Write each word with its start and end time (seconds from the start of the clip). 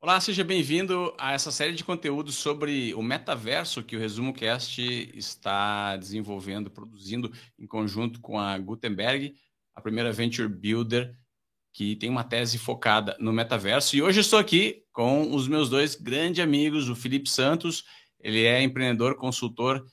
Olá, 0.00 0.20
seja 0.20 0.44
bem-vindo 0.44 1.12
a 1.18 1.32
essa 1.32 1.50
série 1.50 1.72
de 1.72 1.82
conteúdos 1.82 2.36
sobre 2.36 2.94
o 2.94 3.02
metaverso 3.02 3.82
que 3.82 3.96
o 3.96 3.98
Resumo 3.98 4.32
Cast 4.32 4.80
está 5.12 5.96
desenvolvendo, 5.96 6.70
produzindo 6.70 7.32
em 7.58 7.66
conjunto 7.66 8.20
com 8.20 8.38
a 8.38 8.56
Gutenberg, 8.58 9.34
a 9.74 9.80
primeira 9.80 10.12
venture 10.12 10.46
builder 10.46 11.16
que 11.72 11.96
tem 11.96 12.08
uma 12.08 12.22
tese 12.22 12.58
focada 12.58 13.16
no 13.18 13.32
metaverso. 13.32 13.96
E 13.96 14.00
hoje 14.00 14.20
estou 14.20 14.38
aqui 14.38 14.84
com 14.92 15.34
os 15.34 15.48
meus 15.48 15.68
dois 15.68 15.96
grandes 15.96 16.44
amigos, 16.44 16.88
o 16.88 16.94
Felipe 16.94 17.28
Santos, 17.28 17.82
ele 18.20 18.44
é 18.44 18.62
empreendedor, 18.62 19.16
consultor 19.16 19.84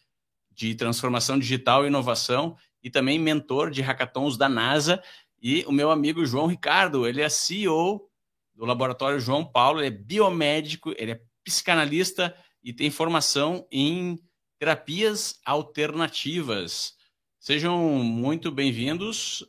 de 0.52 0.76
transformação 0.76 1.40
digital 1.40 1.84
e 1.84 1.88
inovação 1.88 2.56
e 2.84 2.92
também 2.92 3.18
mentor 3.18 3.72
de 3.72 3.82
hackathons 3.82 4.38
da 4.38 4.48
NASA, 4.48 5.02
e 5.42 5.66
o 5.68 5.72
meu 5.72 5.90
amigo 5.90 6.24
João 6.28 6.46
Ricardo, 6.46 7.08
ele 7.08 7.22
é 7.22 7.28
CEO 7.28 8.08
do 8.56 8.66
Laboratório 8.66 9.20
João 9.20 9.46
Paulo, 9.46 9.80
ele 9.80 9.88
é 9.88 9.92
biomédico, 9.92 10.94
ele 10.98 11.12
é 11.12 11.22
psicanalista 11.44 12.36
e 12.64 12.74
tem 12.74 12.90
formação 12.90 13.68
em 13.72 14.18
terapias 14.58 15.40
alternativas. 15.46 16.94
Sejam 17.40 17.78
muito 18.04 18.52
bem-vindos 18.52 19.46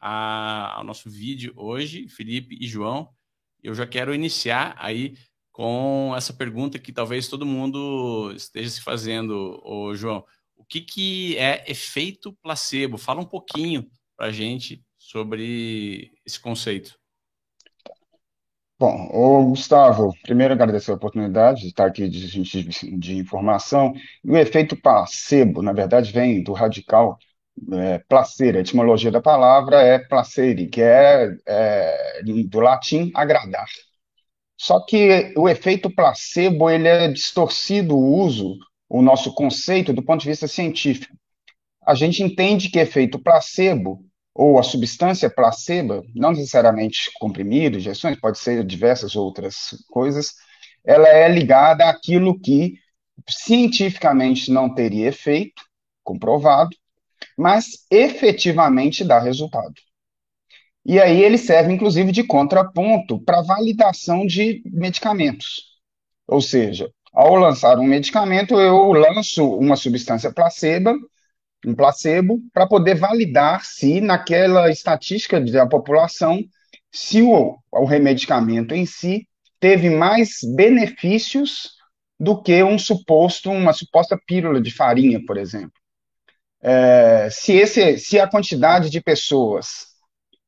ao 0.00 0.84
nosso 0.84 1.08
vídeo 1.08 1.52
hoje, 1.56 2.08
Felipe 2.08 2.58
e 2.60 2.66
João. 2.66 3.08
Eu 3.62 3.74
já 3.74 3.86
quero 3.86 4.14
iniciar 4.14 4.74
aí 4.78 5.16
com 5.52 6.12
essa 6.16 6.32
pergunta 6.32 6.78
que 6.78 6.92
talvez 6.92 7.28
todo 7.28 7.46
mundo 7.46 8.32
esteja 8.34 8.70
se 8.70 8.82
fazendo, 8.82 9.60
ô 9.64 9.94
João. 9.94 10.24
O 10.56 10.64
que, 10.64 10.80
que 10.80 11.36
é 11.36 11.64
efeito 11.70 12.32
placebo? 12.42 12.98
Fala 12.98 13.20
um 13.20 13.26
pouquinho 13.26 13.88
para 14.16 14.26
a 14.26 14.32
gente 14.32 14.84
sobre 14.98 16.12
esse 16.24 16.38
conceito. 16.38 16.99
Bom, 18.80 19.10
ô 19.12 19.44
Gustavo, 19.44 20.14
primeiro 20.22 20.54
agradecer 20.54 20.90
a 20.90 20.94
oportunidade 20.94 21.60
de 21.60 21.66
estar 21.66 21.84
aqui 21.84 22.08
de, 22.08 22.42
de, 22.42 22.96
de 22.96 23.16
informação. 23.18 23.92
E 24.24 24.30
o 24.30 24.38
efeito 24.38 24.74
placebo, 24.74 25.60
na 25.60 25.70
verdade, 25.74 26.10
vem 26.10 26.42
do 26.42 26.54
radical 26.54 27.18
é, 27.74 27.98
placer, 28.08 28.56
a 28.56 28.60
etimologia 28.60 29.10
da 29.10 29.20
palavra 29.20 29.82
é 29.82 29.98
placere, 29.98 30.66
que 30.66 30.80
é, 30.80 31.28
é, 31.46 32.22
do 32.48 32.58
latim 32.58 33.10
agradar. 33.14 33.68
Só 34.56 34.80
que 34.80 35.34
o 35.36 35.46
efeito 35.46 35.94
placebo 35.94 36.70
ele 36.70 36.88
é 36.88 37.08
distorcido 37.08 37.94
o 37.94 38.16
uso, 38.22 38.56
o 38.88 39.02
nosso 39.02 39.34
conceito 39.34 39.92
do 39.92 40.02
ponto 40.02 40.22
de 40.22 40.28
vista 40.30 40.48
científico. 40.48 41.14
A 41.86 41.94
gente 41.94 42.22
entende 42.22 42.70
que 42.70 42.78
efeito 42.78 43.18
placebo 43.18 44.02
ou 44.34 44.58
a 44.58 44.62
substância 44.62 45.28
placebo, 45.28 46.04
não 46.14 46.30
necessariamente 46.30 47.10
comprimido, 47.18 47.78
injeções, 47.78 48.18
pode 48.18 48.38
ser 48.38 48.64
diversas 48.64 49.16
outras 49.16 49.84
coisas, 49.90 50.34
ela 50.84 51.08
é 51.08 51.28
ligada 51.28 51.88
àquilo 51.88 52.38
que 52.38 52.74
cientificamente 53.28 54.50
não 54.50 54.72
teria 54.74 55.08
efeito, 55.08 55.62
comprovado, 56.02 56.70
mas 57.36 57.84
efetivamente 57.90 59.04
dá 59.04 59.18
resultado. 59.18 59.74
E 60.84 60.98
aí 60.98 61.22
ele 61.22 61.36
serve, 61.36 61.72
inclusive, 61.72 62.10
de 62.10 62.24
contraponto 62.24 63.20
para 63.22 63.42
validação 63.42 64.26
de 64.26 64.62
medicamentos. 64.64 65.64
Ou 66.26 66.40
seja, 66.40 66.90
ao 67.12 67.34
lançar 67.34 67.78
um 67.78 67.84
medicamento, 67.84 68.58
eu 68.58 68.92
lanço 68.92 69.46
uma 69.56 69.76
substância 69.76 70.32
placebo 70.32 70.94
um 71.66 71.74
placebo, 71.74 72.40
para 72.52 72.66
poder 72.66 72.94
validar 72.94 73.64
se 73.64 74.00
naquela 74.00 74.70
estatística 74.70 75.40
da 75.40 75.66
população, 75.66 76.42
se 76.90 77.22
o, 77.22 77.58
o 77.70 77.84
remedicamento 77.84 78.74
em 78.74 78.86
si 78.86 79.26
teve 79.58 79.90
mais 79.90 80.38
benefícios 80.56 81.72
do 82.18 82.40
que 82.42 82.62
um 82.62 82.78
suposto, 82.78 83.50
uma 83.50 83.72
suposta 83.72 84.18
pílula 84.26 84.60
de 84.60 84.70
farinha, 84.70 85.20
por 85.26 85.36
exemplo. 85.36 85.72
É, 86.62 87.28
se, 87.30 87.54
esse, 87.54 87.98
se 87.98 88.18
a 88.18 88.28
quantidade 88.28 88.90
de 88.90 89.00
pessoas 89.00 89.86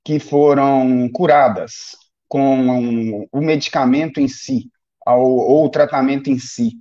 que 0.04 0.18
foram 0.18 1.08
curadas 1.12 1.96
com 2.28 3.26
o 3.30 3.40
medicamento 3.40 4.20
em 4.20 4.28
si, 4.28 4.70
ou, 5.06 5.38
ou 5.38 5.66
o 5.66 5.70
tratamento 5.70 6.30
em 6.30 6.38
si, 6.38 6.72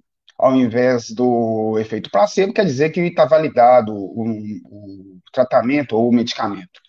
ao 0.41 0.55
invés 0.55 1.11
do 1.11 1.77
efeito 1.77 2.09
placebo, 2.09 2.51
quer 2.51 2.65
dizer 2.65 2.89
que 2.89 2.99
está 2.99 3.25
validado 3.25 3.93
o, 3.93 4.23
o, 4.65 5.19
tratamento 5.31 5.95
ou 5.95 6.09
o 6.09 6.11
medicamento. 6.11 6.81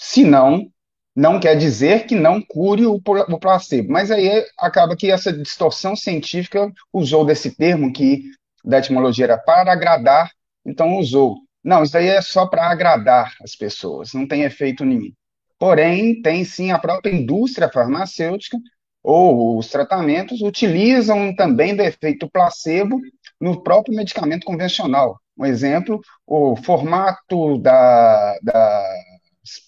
Se 0.00 0.24
não, 0.24 0.66
não 1.14 1.38
quer 1.38 1.56
dizer 1.56 2.06
que 2.06 2.14
não 2.14 2.40
cure 2.40 2.86
o, 2.86 2.94
o 2.94 3.38
placebo. 3.38 3.92
Mas 3.92 4.10
aí 4.10 4.46
acaba 4.58 4.96
que 4.96 5.10
essa 5.10 5.30
distorção 5.30 5.94
científica 5.94 6.72
usou 6.90 7.22
desse 7.22 7.54
termo 7.54 7.92
que 7.92 8.24
da 8.64 8.78
etimologia 8.78 9.26
era 9.26 9.38
para 9.38 9.70
agradar, 9.70 10.32
então 10.64 10.96
usou. 10.96 11.36
Não, 11.62 11.82
isso 11.82 11.98
aí 11.98 12.06
é 12.06 12.22
só 12.22 12.46
para 12.46 12.70
agradar 12.70 13.34
as 13.42 13.54
pessoas, 13.54 14.14
não 14.14 14.26
tem 14.26 14.42
efeito 14.42 14.86
nenhum. 14.86 15.12
Porém, 15.58 16.22
tem 16.22 16.44
sim 16.44 16.70
a 16.70 16.78
própria 16.78 17.12
indústria 17.12 17.70
farmacêutica 17.70 18.56
ou 19.02 19.58
os 19.58 19.68
tratamentos 19.68 20.40
utilizam 20.42 21.34
também 21.34 21.74
do 21.74 21.82
efeito 21.82 22.28
placebo 22.28 23.00
no 23.40 23.62
próprio 23.62 23.96
medicamento 23.96 24.44
convencional. 24.44 25.20
Um 25.36 25.46
exemplo, 25.46 26.00
o 26.26 26.56
formato 26.56 27.58
da, 27.58 28.36
da, 28.42 28.94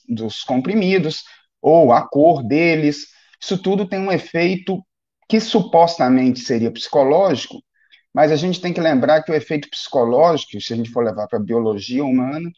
dos 0.08 0.42
comprimidos 0.42 1.22
ou 1.62 1.92
a 1.92 2.02
cor 2.02 2.42
deles, 2.42 3.06
isso 3.40 3.56
tudo 3.56 3.86
tem 3.86 3.98
um 3.98 4.12
efeito 4.12 4.84
que 5.28 5.40
supostamente 5.40 6.40
seria 6.40 6.72
psicológico, 6.72 7.62
mas 8.12 8.32
a 8.32 8.36
gente 8.36 8.60
tem 8.60 8.72
que 8.72 8.80
lembrar 8.80 9.22
que 9.22 9.30
o 9.30 9.34
efeito 9.34 9.70
psicológico, 9.70 10.60
se 10.60 10.72
a 10.72 10.76
gente 10.76 10.90
for 10.90 11.04
levar 11.04 11.28
para 11.28 11.38
a 11.38 11.42
biologia 11.42 12.04
humana, 12.04 12.50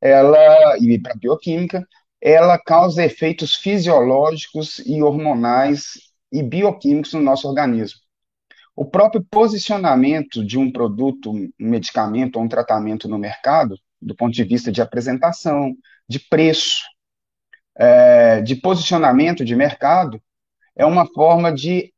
ela 0.00 0.76
e 0.78 0.98
para 1.00 1.14
a 1.14 1.16
bioquímica, 1.16 1.86
ela 2.20 2.58
causa 2.58 3.04
efeitos 3.04 3.54
fisiológicos 3.54 4.80
e 4.80 5.02
hormonais 5.02 6.07
e 6.32 6.42
bioquímicos 6.42 7.12
no 7.12 7.20
nosso 7.20 7.48
organismo. 7.48 8.00
O 8.76 8.84
próprio 8.84 9.24
posicionamento 9.28 10.44
de 10.44 10.56
um 10.58 10.70
produto, 10.70 11.32
um 11.32 11.50
medicamento 11.58 12.36
ou 12.36 12.44
um 12.44 12.48
tratamento 12.48 13.08
no 13.08 13.18
mercado, 13.18 13.76
do 14.00 14.14
ponto 14.14 14.32
de 14.32 14.44
vista 14.44 14.70
de 14.70 14.80
apresentação, 14.80 15.74
de 16.08 16.20
preço, 16.20 16.84
é, 17.76 18.40
de 18.40 18.54
posicionamento 18.54 19.44
de 19.44 19.56
mercado, 19.56 20.22
é 20.76 20.86
uma 20.86 21.06
forma 21.06 21.52
de 21.52 21.92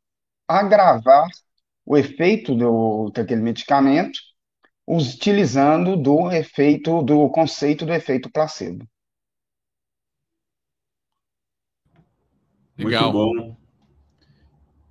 agravar 0.48 1.28
o 1.84 1.96
efeito 1.98 2.54
do, 2.54 3.10
daquele 3.10 3.42
medicamento, 3.42 4.18
utilizando 4.86 5.96
do 5.96 6.30
efeito, 6.30 7.02
do 7.02 7.28
conceito 7.28 7.84
do 7.84 7.92
efeito 7.92 8.30
placebo. 8.30 8.88
Legal. 12.78 13.12
Muito 13.12 13.42
bom. 13.42 13.59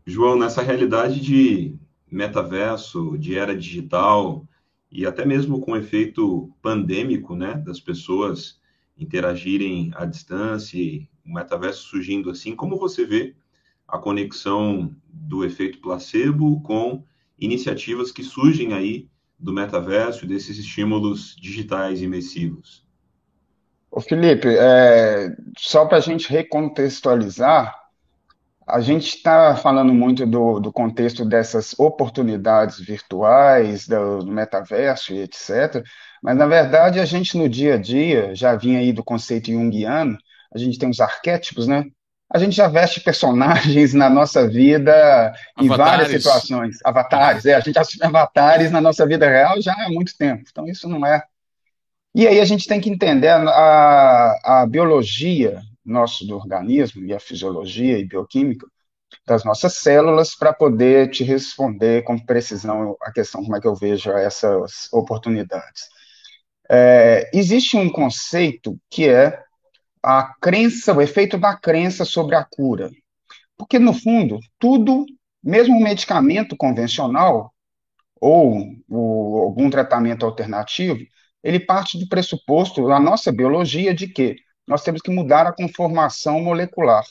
João, 0.10 0.36
nessa 0.36 0.64
realidade 0.64 1.22
de 1.22 1.76
metaverso, 2.12 3.16
de 3.18 3.38
era 3.38 3.56
digital 3.56 4.44
e 4.92 5.06
até 5.06 5.24
mesmo 5.24 5.62
com 5.62 5.74
o 5.74 5.78
efeito 5.78 6.52
pandêmico, 6.64 7.36
né, 7.36 7.54
das 7.54 7.80
pessoas 7.80 8.60
interagirem 8.98 9.92
à 9.96 10.06
distância, 10.06 10.80
o 11.24 11.34
metaverso 11.34 11.84
surgindo 11.84 12.32
assim, 12.32 12.56
como 12.56 12.78
você 12.78 13.06
vê 13.06 13.36
a 13.88 14.00
conexão 14.00 14.96
do 15.08 15.46
efeito 15.46 15.80
placebo 15.80 16.60
com 16.62 17.04
iniciativas 17.38 18.12
que 18.12 18.24
surgem 18.24 18.74
aí 18.74 19.08
do 19.38 19.54
metaverso 19.54 20.26
e 20.26 20.28
desses 20.28 20.58
estímulos 20.58 21.36
digitais 21.40 22.02
imersivos? 22.02 22.84
Ô 23.92 24.02
Felipe, 24.02 24.48
é, 24.48 25.36
só 25.58 25.86
para 25.86 25.98
a 25.98 26.02
gente 26.02 26.30
recontextualizar, 26.30 27.89
a 28.72 28.82
gente 28.82 29.18
está 29.18 29.56
falando 29.56 29.94
muito 29.94 30.26
do, 30.26 30.60
do, 30.60 30.72
contexto 30.72 31.26
dessas 31.26 31.74
oportunidades 31.78 32.80
virtuais, 32.80 33.88
do, 33.88 34.20
do 34.20 34.32
metaverso 34.32 35.14
e 35.14 35.20
etc., 35.20 35.84
mas, 36.22 36.38
na 36.38 36.46
verdade, 36.46 37.00
a 37.00 37.06
gente 37.06 37.38
no 37.38 37.48
dia 37.48 37.76
a 37.76 37.78
dia, 37.78 38.36
já 38.36 38.56
vinha 38.56 38.80
aí 38.80 38.92
do 38.92 39.04
conceito 39.04 39.52
junguiano, 39.52 40.18
a 40.54 40.58
gente 40.58 40.78
tem 40.78 40.90
os 40.90 41.00
arquétipos, 41.00 41.68
né? 41.68 41.86
A 42.32 42.38
gente 42.38 42.56
já 42.56 42.68
veste 42.68 43.00
personagens 43.02 43.94
na 43.96 44.10
nossa 44.10 44.48
vida 44.48 45.34
em 45.60 45.68
várias 45.68 46.10
situações. 46.10 46.78
Avatares, 46.84 47.46
é, 47.46 47.56
a 47.56 47.60
gente 47.60 47.80
assiste 47.80 48.04
avatares 48.04 48.72
na 48.72 48.82
nossa 48.82 49.06
vida 49.08 49.28
real 49.28 49.62
já 49.62 49.74
há 49.74 49.90
muito 49.90 50.16
tempo. 50.18 50.44
Então, 50.50 50.68
isso 50.68 50.88
não 50.88 51.06
é. 51.06 51.24
E 52.14 52.28
aí 52.28 52.40
a 52.40 52.46
gente 52.46 52.68
tem 52.68 52.82
que 52.82 52.90
entender 52.90 53.30
a, 53.30 54.40
a 54.44 54.68
biologia 54.68 55.62
nosso 55.90 56.26
do 56.26 56.36
organismo 56.36 57.06
e 57.06 57.14
a 57.14 57.20
fisiologia 57.20 57.98
e 57.98 58.06
bioquímica 58.06 58.66
das 59.26 59.44
nossas 59.44 59.76
células 59.76 60.36
para 60.36 60.54
poder 60.54 61.10
te 61.10 61.24
responder 61.24 62.04
com 62.04 62.18
precisão 62.18 62.96
a 63.02 63.12
questão 63.12 63.44
como 63.44 63.56
é 63.56 63.62
que 63.62 63.68
eu 63.68 63.76
vejo 63.76 64.12
essas 64.12 64.88
oportunidades. 64.92 65.90
É, 66.70 67.30
existe 67.34 67.76
um 67.76 67.92
conceito 67.92 68.78
que 68.90 69.10
é 69.10 69.42
a 70.04 70.34
crença, 70.40 70.94
o 70.94 71.02
efeito 71.02 71.38
da 71.38 71.58
crença 71.58 72.06
sobre 72.06 72.36
a 72.36 72.44
cura. 72.44 72.90
Porque, 73.58 73.78
no 73.78 73.94
fundo, 73.94 74.40
tudo, 74.58 75.06
mesmo 75.44 75.76
um 75.76 75.84
medicamento 75.84 76.56
convencional 76.56 77.54
ou, 78.22 78.64
ou 78.90 79.38
algum 79.40 79.70
tratamento 79.70 80.26
alternativo, 80.26 81.00
ele 81.44 81.60
parte 81.60 81.98
do 81.98 82.08
pressuposto, 82.08 82.88
da 82.88 83.00
nossa 83.00 83.32
biologia, 83.32 83.94
de 83.94 84.08
que 84.08 84.38
nós 84.70 84.84
temos 84.84 85.02
que 85.02 85.10
mudar 85.10 85.48
a 85.48 85.52
conformação 85.52 86.40
molecular. 86.40 87.04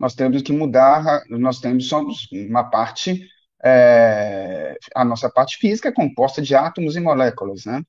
Nós 0.00 0.14
temos 0.14 0.40
que 0.40 0.52
mudar, 0.54 1.22
nós 1.28 1.60
temos 1.60 1.86
somos 1.86 2.26
uma 2.32 2.64
parte, 2.64 3.28
é, 3.62 4.74
a 4.96 5.04
nossa 5.04 5.28
parte 5.28 5.58
física 5.58 5.90
é 5.90 5.92
composta 5.92 6.40
de 6.40 6.54
átomos 6.54 6.96
e 6.96 7.00
moléculas, 7.00 7.66
né? 7.66 7.82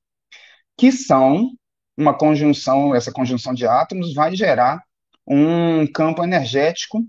Que 0.76 0.92
são 0.92 1.50
uma 1.96 2.12
conjunção, 2.12 2.94
essa 2.94 3.10
conjunção 3.10 3.54
de 3.54 3.66
átomos 3.66 4.12
vai 4.12 4.36
gerar 4.36 4.82
um 5.26 5.86
campo 5.86 6.22
energético 6.22 7.02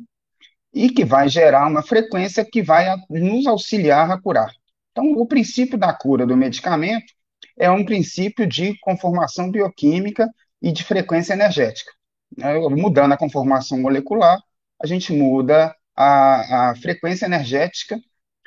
e 0.73 0.89
que 0.89 1.03
vai 1.03 1.27
gerar 1.27 1.67
uma 1.67 1.83
frequência 1.83 2.47
que 2.49 2.63
vai 2.63 2.87
nos 3.09 3.45
auxiliar 3.47 4.09
a 4.09 4.19
curar. 4.19 4.53
Então, 4.91 5.11
o 5.11 5.27
princípio 5.27 5.77
da 5.77 5.93
cura 5.93 6.25
do 6.25 6.37
medicamento 6.37 7.13
é 7.57 7.69
um 7.69 7.83
princípio 7.83 8.47
de 8.47 8.79
conformação 8.79 9.51
bioquímica 9.51 10.25
e 10.61 10.71
de 10.71 10.85
frequência 10.85 11.33
energética. 11.33 11.96
Né? 12.35 12.57
Mudando 12.69 13.13
a 13.13 13.17
conformação 13.17 13.79
molecular, 13.79 14.39
a 14.81 14.87
gente 14.87 15.13
muda 15.13 15.75
a, 15.95 16.69
a 16.69 16.75
frequência 16.75 17.25
energética, 17.25 17.99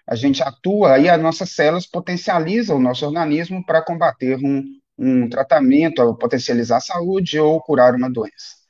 a 0.06 0.14
gente 0.14 0.42
atua, 0.42 0.94
aí 0.94 1.08
as 1.08 1.20
nossas 1.20 1.50
células 1.50 1.86
potencializam 1.86 2.76
o 2.76 2.80
nosso 2.80 3.06
organismo 3.06 3.64
para 3.64 3.82
combater 3.82 4.36
um, 4.36 4.64
um 4.98 5.28
tratamento, 5.28 6.02
ou 6.02 6.16
potencializar 6.16 6.78
a 6.78 6.80
saúde 6.80 7.38
ou 7.38 7.60
curar 7.60 7.94
uma 7.94 8.10
doença. 8.10 8.60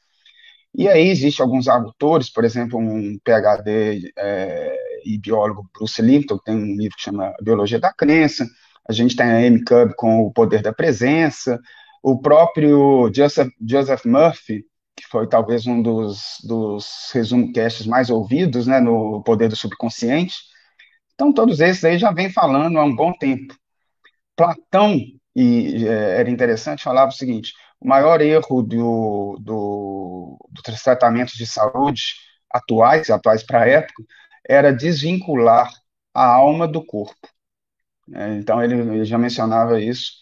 E 0.74 0.88
aí 0.88 1.08
existem 1.08 1.42
alguns 1.42 1.66
autores, 1.66 2.30
por 2.30 2.44
exemplo, 2.44 2.78
um 2.78 3.18
PhD 3.24 4.12
é, 4.16 4.76
e 5.04 5.18
biólogo 5.18 5.68
Bruce 5.74 6.00
Lipton, 6.00 6.38
tem 6.38 6.54
um 6.54 6.76
livro 6.76 6.96
que 6.96 7.02
chama 7.02 7.34
Biologia 7.42 7.80
da 7.80 7.92
Crença, 7.92 8.46
a 8.88 8.92
gente 8.92 9.16
tem 9.16 9.26
a 9.26 9.38
Amy 9.38 9.64
Cub 9.64 9.92
com 9.96 10.20
O 10.20 10.32
Poder 10.32 10.62
da 10.62 10.72
Presença, 10.72 11.58
o 12.02 12.20
próprio 12.20 13.10
Joseph, 13.12 13.50
Joseph 13.66 14.04
Murphy, 14.04 14.64
que 14.96 15.06
foi 15.08 15.26
talvez 15.28 15.66
um 15.66 15.82
dos, 15.82 16.38
dos 16.44 17.10
resumocasts 17.12 17.86
mais 17.86 18.10
ouvidos, 18.10 18.66
né, 18.66 18.80
no 18.80 19.22
Poder 19.22 19.48
do 19.48 19.56
Subconsciente. 19.56 20.34
Então, 21.14 21.32
todos 21.32 21.60
esses 21.60 21.84
aí 21.84 21.98
já 21.98 22.12
vem 22.12 22.30
falando 22.30 22.78
há 22.78 22.84
um 22.84 22.94
bom 22.94 23.12
tempo. 23.12 23.54
Platão 24.36 24.98
e 25.34 25.86
é, 25.86 26.20
era 26.20 26.30
interessante, 26.30 26.82
falava 26.82 27.10
o 27.10 27.14
seguinte: 27.14 27.52
o 27.80 27.88
maior 27.88 28.20
erro 28.20 28.62
do, 28.62 29.38
do, 29.40 30.38
dos 30.50 30.82
tratamentos 30.82 31.34
de 31.34 31.46
saúde 31.46 32.02
atuais, 32.50 33.10
atuais 33.10 33.42
para 33.42 33.62
a 33.62 33.68
época, 33.68 34.02
era 34.48 34.72
desvincular 34.72 35.70
a 36.14 36.24
alma 36.26 36.66
do 36.66 36.84
corpo. 36.84 37.28
É, 38.12 38.34
então, 38.34 38.62
ele, 38.62 38.74
ele, 38.74 39.04
já 39.04 39.18
mencionava 39.18 39.80
isso. 39.80 40.12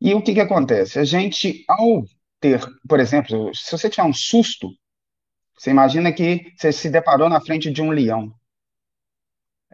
E 0.00 0.14
o 0.14 0.22
que, 0.22 0.34
que 0.34 0.40
acontece? 0.40 0.98
A 0.98 1.04
gente, 1.04 1.64
ao 1.68 2.04
ter, 2.40 2.60
por 2.88 3.00
exemplo, 3.00 3.54
se 3.54 3.70
você 3.70 3.90
tiver 3.90 4.04
um 4.04 4.12
susto, 4.12 4.70
você 5.56 5.70
imagina 5.70 6.12
que 6.12 6.52
você 6.56 6.72
se 6.72 6.88
deparou 6.88 7.28
na 7.28 7.40
frente 7.40 7.70
de 7.70 7.82
um 7.82 7.90
leão. 7.90 8.32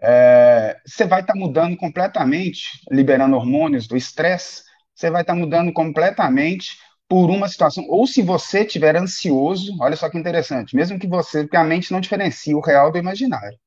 É, 0.02 0.76
você 0.86 1.06
vai 1.06 1.20
estar 1.20 1.34
tá 1.34 1.38
mudando 1.38 1.76
completamente, 1.76 2.68
liberando 2.90 3.36
hormônios 3.36 3.86
do 3.86 3.96
estresse, 3.96 4.62
você 4.94 5.10
vai 5.10 5.22
estar 5.22 5.34
mudando 5.34 5.72
completamente 5.72 6.76
por 7.08 7.30
uma 7.30 7.48
situação. 7.48 7.84
Ou 7.88 8.06
se 8.06 8.22
você 8.22 8.60
estiver 8.64 8.96
ansioso, 8.96 9.76
olha 9.80 9.96
só 9.96 10.08
que 10.08 10.18
interessante, 10.18 10.74
mesmo 10.74 10.98
que 10.98 11.06
você, 11.06 11.42
porque 11.42 11.56
a 11.56 11.64
mente 11.64 11.92
não 11.92 12.00
diferencia 12.00 12.56
o 12.56 12.60
real 12.60 12.90
do 12.90 12.98
imaginário. 12.98 13.58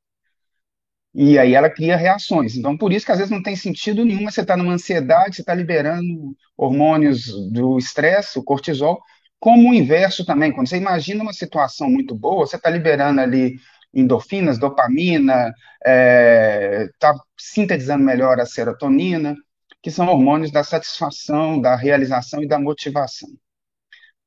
E 1.20 1.40
aí 1.40 1.56
ela 1.56 1.68
cria 1.68 1.98
reações. 1.98 2.56
Então, 2.56 2.78
por 2.78 2.94
isso 2.94 3.04
que 3.04 3.12
às 3.12 3.18
vezes 3.18 3.32
não 3.32 3.42
tem 3.42 3.56
sentido 3.56 4.06
nenhum 4.06 4.30
você 4.30 4.42
estar 4.42 4.54
tá 4.54 4.58
numa 4.58 4.74
ansiedade, 4.74 5.36
você 5.36 5.42
está 5.42 5.52
liberando 5.52 6.38
hormônios 6.56 7.26
do 7.52 7.76
estresse, 7.80 8.38
o 8.38 8.44
cortisol, 8.44 9.02
como 9.40 9.72
o 9.72 9.74
inverso 9.74 10.24
também. 10.24 10.52
Quando 10.52 10.70
você 10.70 10.78
imagina 10.78 11.24
uma 11.24 11.34
situação 11.34 11.90
muito 11.90 12.14
boa, 12.14 12.46
você 12.46 12.56
está 12.56 12.70
liberando 12.70 13.20
ali 13.20 13.56
endorfinas, 13.92 14.60
dopamina, 14.60 15.48
está 15.48 15.56
é, 15.88 16.88
tá 17.00 17.16
sintetizando 17.36 18.04
melhor 18.04 18.40
a 18.40 18.46
serotonina 18.46 19.36
que 19.82 19.90
são 19.90 20.08
hormônios 20.10 20.52
da 20.52 20.64
satisfação, 20.64 21.60
da 21.60 21.76
realização 21.76 22.44
e 22.44 22.48
da 22.48 22.60
motivação. 22.60 23.30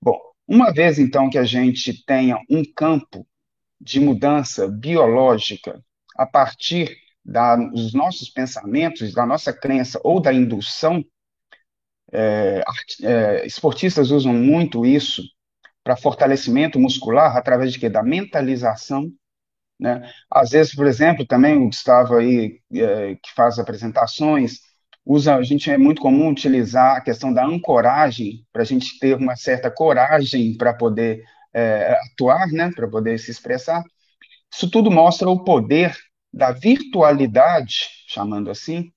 Bom, 0.03 0.19
uma 0.49 0.73
vez 0.73 0.99
então 0.99 1.31
que 1.31 1.39
a 1.39 1.45
gente 1.45 2.05
tenha 2.05 2.37
um 2.51 2.65
campo 2.75 3.25
de 3.81 4.01
mudança 4.01 4.67
biológica 4.67 5.81
a 6.21 6.27
partir 6.27 6.99
da, 7.25 7.57
dos 7.57 7.95
nossos 7.95 8.29
pensamentos, 8.29 9.15
da 9.15 9.25
nossa 9.25 9.55
crença 9.55 9.99
ou 10.05 10.21
da 10.21 10.31
indução, 10.31 11.03
é, 12.13 12.63
é, 13.03 13.47
esportistas 13.47 14.11
usam 14.11 14.35
muito 14.35 14.85
isso 14.85 15.23
para 15.83 15.97
fortalecimento 15.97 16.79
muscular 16.79 17.35
através 17.39 17.73
de 17.73 17.79
quê? 17.79 17.89
Da 17.89 18.03
mentalização. 18.03 19.11
Né? 19.79 20.13
Às 20.31 20.51
vezes, 20.51 20.75
por 20.75 20.87
exemplo, 20.87 21.27
também 21.27 21.57
o 21.57 21.65
Gustavo 21.65 22.17
aí, 22.17 22.61
é, 22.75 23.15
que 23.15 23.33
faz 23.35 23.59
apresentações, 23.59 24.59
usa, 25.07 25.37
a 25.37 25.43
gente 25.43 25.71
é 25.71 25.79
muito 25.79 26.03
comum 26.03 26.29
utilizar 26.29 26.99
a 26.99 27.01
questão 27.01 27.33
da 27.33 27.47
ancoragem 27.47 28.45
para 28.53 28.61
a 28.61 28.67
gente 28.67 28.99
ter 28.99 29.17
uma 29.17 29.37
certa 29.37 29.71
coragem 29.71 30.55
para 30.59 30.75
poder 30.75 31.25
é, 31.55 31.97
atuar, 32.13 32.49
né, 32.49 32.71
para 32.77 32.87
poder 32.87 33.19
se 33.19 33.31
expressar. 33.31 33.83
Isso 34.53 34.71
tudo 34.71 34.91
mostra 34.91 35.31
o 35.31 35.43
poder 35.43 35.97
da 36.33 36.53
virtualidade, 36.53 37.89
chamando 38.07 38.51
assim, 38.51 38.93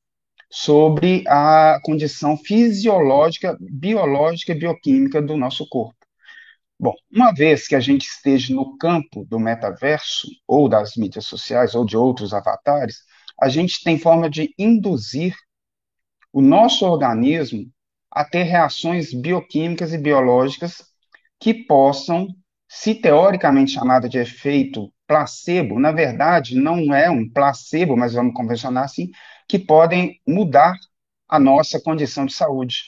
sobre 0.49 1.23
a 1.27 1.79
condição 1.83 2.37
fisiológica, 2.37 3.57
biológica 3.59 4.51
e 4.51 4.59
bioquímica 4.59 5.21
do 5.21 5.35
nosso 5.35 5.67
corpo. 5.67 5.97
Bom, 6.79 6.93
uma 7.11 7.33
vez 7.33 7.67
que 7.67 7.75
a 7.75 7.79
gente 7.79 8.05
esteja 8.05 8.53
no 8.53 8.77
campo 8.77 9.25
do 9.25 9.39
metaverso, 9.39 10.27
ou 10.47 10.67
das 10.67 10.95
mídias 10.95 11.25
sociais, 11.25 11.75
ou 11.75 11.85
de 11.85 11.95
outros 11.97 12.33
avatares, 12.33 12.97
a 13.41 13.49
gente 13.49 13.83
tem 13.83 13.97
forma 13.97 14.29
de 14.29 14.53
induzir 14.57 15.35
o 16.31 16.41
nosso 16.41 16.85
organismo 16.85 17.65
a 18.11 18.23
ter 18.23 18.43
reações 18.43 19.13
bioquímicas 19.13 19.93
e 19.93 19.97
biológicas 19.97 20.83
que 21.39 21.53
possam, 21.53 22.27
se 22.67 22.95
teoricamente 22.95 23.71
chamada 23.71 24.07
de 24.07 24.17
efeito 24.17 24.93
placebo, 25.13 25.79
na 25.79 25.91
verdade 25.91 26.55
não 26.55 26.93
é 26.93 27.09
um 27.09 27.29
placebo, 27.29 27.95
mas 27.95 28.13
vamos 28.13 28.33
convencionar 28.33 28.85
assim, 28.85 29.11
que 29.47 29.59
podem 29.59 30.19
mudar 30.27 30.75
a 31.29 31.39
nossa 31.39 31.79
condição 31.79 32.25
de 32.25 32.33
saúde. 32.33 32.83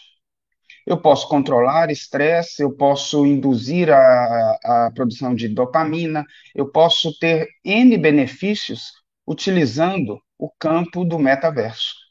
Eu 0.85 1.01
posso 1.01 1.27
controlar 1.27 1.91
estresse, 1.91 2.61
eu 2.61 2.71
posso 2.75 3.25
induzir 3.25 3.91
a, 3.91 4.57
a 4.63 4.91
produção 4.93 5.35
de 5.35 5.47
dopamina, 5.47 6.25
eu 6.53 6.71
posso 6.71 7.17
ter 7.19 7.47
N 7.63 7.97
benefícios 7.97 8.91
utilizando 9.27 10.19
o 10.37 10.49
campo 10.59 11.05
do 11.05 11.17
metaverso 11.17 12.05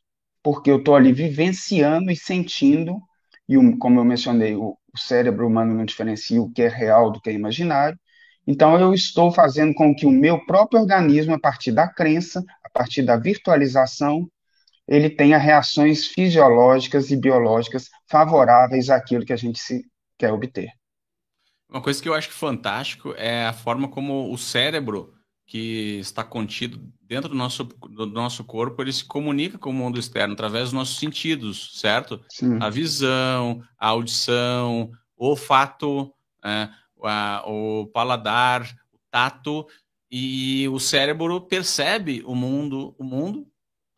porque 0.44 0.70
eu 0.70 0.76
estou 0.76 0.94
ali 0.94 1.10
vivenciando 1.10 2.10
e 2.10 2.16
sentindo, 2.16 3.00
e 3.48 3.56
como 3.78 3.98
eu 3.98 4.04
mencionei, 4.04 4.54
o, 4.54 4.76
o 4.92 4.98
cérebro 4.98 5.46
humano 5.46 5.74
não 5.74 5.86
diferencia 5.86 6.40
o 6.40 6.52
que 6.52 6.60
é 6.60 6.68
real 6.68 7.10
do 7.10 7.18
que 7.20 7.30
é 7.30 7.32
imaginário, 7.32 7.98
então 8.46 8.78
eu 8.78 8.92
estou 8.92 9.32
fazendo 9.32 9.74
com 9.74 9.94
que 9.94 10.06
o 10.06 10.10
meu 10.10 10.44
próprio 10.44 10.80
organismo, 10.80 11.34
a 11.34 11.38
partir 11.38 11.72
da 11.72 11.88
crença, 11.88 12.44
a 12.62 12.68
partir 12.70 13.02
da 13.02 13.16
virtualização, 13.16 14.28
ele 14.86 15.08
tenha 15.08 15.38
reações 15.38 16.06
fisiológicas 16.06 17.10
e 17.10 17.16
biológicas 17.16 17.88
favoráveis 18.06 18.90
àquilo 18.90 19.24
que 19.24 19.32
a 19.32 19.36
gente 19.36 19.58
se 19.58 19.84
quer 20.18 20.32
obter. 20.32 20.70
Uma 21.70 21.80
coisa 21.80 22.00
que 22.02 22.08
eu 22.08 22.14
acho 22.14 22.30
fantástico 22.30 23.14
é 23.16 23.46
a 23.46 23.52
forma 23.52 23.88
como 23.88 24.32
o 24.32 24.36
cérebro 24.36 25.14
que 25.46 25.98
está 25.98 26.24
contido 26.24 26.80
dentro 27.02 27.28
do 27.28 27.34
nosso, 27.34 27.64
do 27.64 28.06
nosso 28.06 28.44
corpo, 28.44 28.80
ele 28.80 28.92
se 28.92 29.04
comunica 29.04 29.58
com 29.58 29.70
o 29.70 29.74
mundo 29.74 29.98
externo 29.98 30.32
através 30.32 30.64
dos 30.64 30.72
nossos 30.72 30.98
sentidos, 30.98 31.78
certo? 31.80 32.20
Sim. 32.30 32.58
A 32.60 32.70
visão, 32.70 33.62
a 33.78 33.88
audição, 33.88 34.90
o 35.16 35.28
olfato, 35.28 36.12
é, 36.42 36.68
o 36.96 37.86
paladar, 37.92 38.62
o 38.92 38.98
tato, 39.10 39.66
e 40.10 40.68
o 40.68 40.78
cérebro 40.78 41.40
percebe 41.40 42.22
o 42.24 42.34
mundo, 42.34 42.94
o 42.98 43.04
mundo 43.04 43.46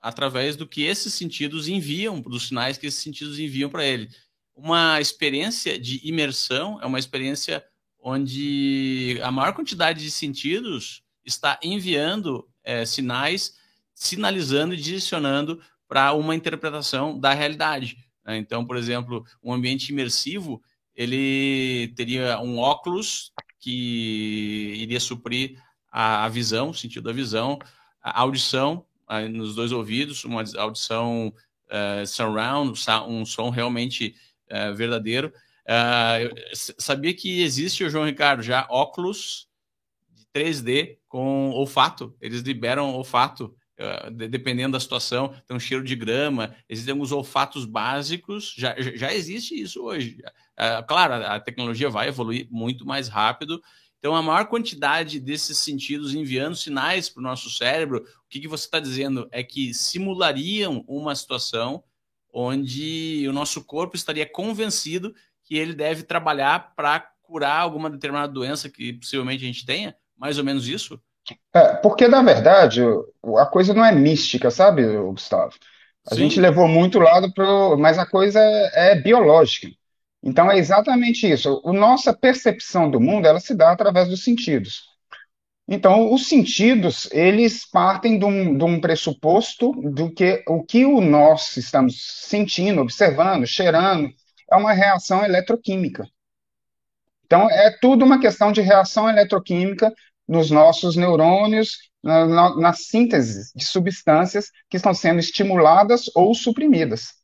através 0.01 0.57
do 0.57 0.67
que 0.67 0.83
esses 0.83 1.13
sentidos 1.13 1.69
enviam, 1.69 2.21
dos 2.21 2.49
sinais 2.49 2.79
que 2.79 2.87
esses 2.87 3.03
sentidos 3.03 3.39
enviam 3.39 3.69
para 3.69 3.85
ele. 3.85 4.09
Uma 4.55 5.01
experiência 5.01 5.79
de 5.79 6.01
imersão 6.09 6.81
é 6.81 6.87
uma 6.87 6.99
experiência 6.99 7.65
onde 7.99 9.19
a 9.23 9.31
maior 9.33 9.53
quantidade 9.53 10.03
de 10.03 10.11
sentidos 10.11 11.03
está 11.25 11.59
enviando 11.63 12.49
é, 12.63 12.87
sinais, 12.87 13.55
sinalizando 13.93 14.75
e 14.75 14.77
direcionando 14.77 15.61
para 15.89 16.13
uma 16.13 16.35
interpretação 16.35 17.19
da 17.19 17.35
realidade. 17.35 17.97
Né? 18.25 18.37
Então, 18.39 18.65
por 18.65 18.77
exemplo, 18.77 19.25
um 19.43 19.53
ambiente 19.53 19.91
imersivo, 19.91 20.63
ele 20.97 21.93
teria 21.95 22.41
um 22.41 22.59
óculos 22.59 23.33
que 23.61 24.75
iria 24.77 24.99
suprir 24.99 25.63
a, 25.91 26.29
visão, 26.29 26.71
o 26.71 26.75
sentido 26.75 27.05
da 27.05 27.13
visão, 27.13 27.59
a 28.03 28.21
audição 28.21 28.85
a, 29.07 29.23
nos 29.23 29.55
dois 29.55 29.73
ouvidos, 29.73 30.25
uma 30.25 30.45
audição 30.57 31.33
uh, 31.67 32.07
surround, 32.07 32.79
um 33.09 33.25
som 33.25 33.51
realmente 33.51 34.15
uh, 34.51 34.75
verdadeiro. 34.75 35.33
Uh, 35.65 36.55
sabia 36.55 37.13
que 37.15 37.43
existe, 37.43 37.85
o 37.85 37.91
João 37.91 38.05
Ricardo, 38.05 38.43
já 38.43 38.67
óculos 38.71 39.49
de 40.13 40.25
3D 40.35 40.99
com 41.09 41.51
olfato. 41.51 42.17
Eles 42.21 42.41
liberam 42.41 42.95
olfato 42.95 43.55
dependendo 44.13 44.73
da 44.73 44.81
situação, 44.81 45.35
tem 45.47 45.57
um 45.57 45.61
cheiro 45.61 45.85
de 45.85 45.95
grama, 45.95 46.55
existem 46.69 46.93
alguns 46.93 47.13
olfatos 47.13 47.65
básicos, 47.65 48.55
já, 48.57 48.75
já 48.79 49.13
existe 49.13 49.61
isso 49.61 49.83
hoje. 49.83 50.19
Uh, 50.59 50.87
claro, 50.87 51.15
a, 51.15 51.39
tecnologia 51.39 51.91
vai 51.91 52.09
evoluir 52.09 52.49
muito 52.51 52.87
mais 52.87 53.09
rápido, 53.09 53.63
então 53.99 54.15
a 54.15 54.23
maior 54.23 54.47
quantidade 54.47 55.21
desses 55.21 55.59
sentidos 55.59 56.15
enviando 56.15 56.57
sinais 56.57 57.09
para 57.11 57.21
o 57.21 57.25
nosso 57.25 57.51
cérebro, 57.51 57.99
o 57.99 58.29
que, 58.29 58.41
que 58.41 58.49
você 58.49 58.65
está 58.65 58.81
dizendo 58.81 59.29
é 59.31 59.43
que 59.43 59.75
simulariam 59.75 60.85
uma 60.87 61.15
situação 61.15 61.85
onde 62.33 63.27
o 63.29 63.33
nosso 63.33 63.65
corpo 63.65 63.97
estaria 63.97 64.27
convencido 64.27 65.15
que 65.45 65.57
ele 65.57 65.75
deve 65.75 66.03
trabalhar 66.03 66.75
para 66.75 67.01
curar 67.23 67.61
alguma 67.61 67.91
determinada 67.91 68.33
doença 68.33 68.69
que 68.71 68.95
possivelmente 68.95 69.45
a 69.45 69.47
gente 69.47 69.67
tenha, 69.67 69.97
mais 70.17 70.39
ou 70.39 70.45
menos 70.45 70.69
isso? 70.69 71.01
É, 71.55 71.75
porque, 71.77 72.07
na 72.07 72.23
verdade, 72.23 72.83
a 73.39 73.47
coisa 73.47 73.75
não 73.75 73.85
é 73.85 73.93
mística, 73.93 74.51
sabe, 74.51 74.85
Gustavo? 74.97 75.55
A 76.09 76.15
Sim. 76.15 76.23
gente 76.23 76.41
levou 76.41 76.69
muito 76.69 76.99
lado 76.99 77.33
pro, 77.33 77.77
mas 77.77 77.99
a 77.99 78.07
coisa 78.07 78.39
é, 78.41 78.93
é 78.93 78.95
biológica. 78.95 79.69
Então 80.23 80.51
é 80.51 80.59
exatamente 80.59 81.31
isso. 81.31 81.63
A 81.65 81.73
nossa 81.73 82.13
percepção 82.13 82.91
do 82.91 83.01
mundo, 83.01 83.27
ela 83.27 83.41
se 83.41 83.55
dá 83.55 83.73
através 83.73 84.09
dos 84.09 84.23
sentidos. 84.25 84.85
Então, 85.69 86.13
os 86.13 86.29
sentidos, 86.29 87.09
eles 87.13 87.69
partem 87.69 88.19
de 88.19 88.25
um, 88.25 88.57
de 88.57 88.65
um 88.65 88.81
pressuposto 88.81 89.73
do 89.73 90.13
que 90.13 90.45
o 90.47 90.63
que 90.63 90.85
o 90.85 91.01
nós 91.01 91.57
estamos 91.57 92.01
sentindo, 92.23 92.81
observando, 92.81 93.47
cheirando, 93.47 94.09
é 94.51 94.57
uma 94.57 94.73
reação 94.73 95.25
eletroquímica. 95.25 96.09
Então, 97.25 97.51
é 97.51 97.77
tudo 97.81 98.05
uma 98.05 98.21
questão 98.21 98.53
de 98.53 98.61
reação 98.61 99.09
eletroquímica 99.09 99.93
nos 100.29 100.51
nossos 100.51 100.97
neurônios, 100.97 101.79
na, 102.03 102.27
na, 102.27 102.57
na 102.57 102.73
síntese 102.73 103.53
de 103.55 103.65
substâncias 103.65 104.51
que 104.69 104.77
estão 104.77 104.95
sendo 104.95 105.21
estimuladas 105.21 106.11
ou 106.15 106.35
suprimidas. 106.35 107.15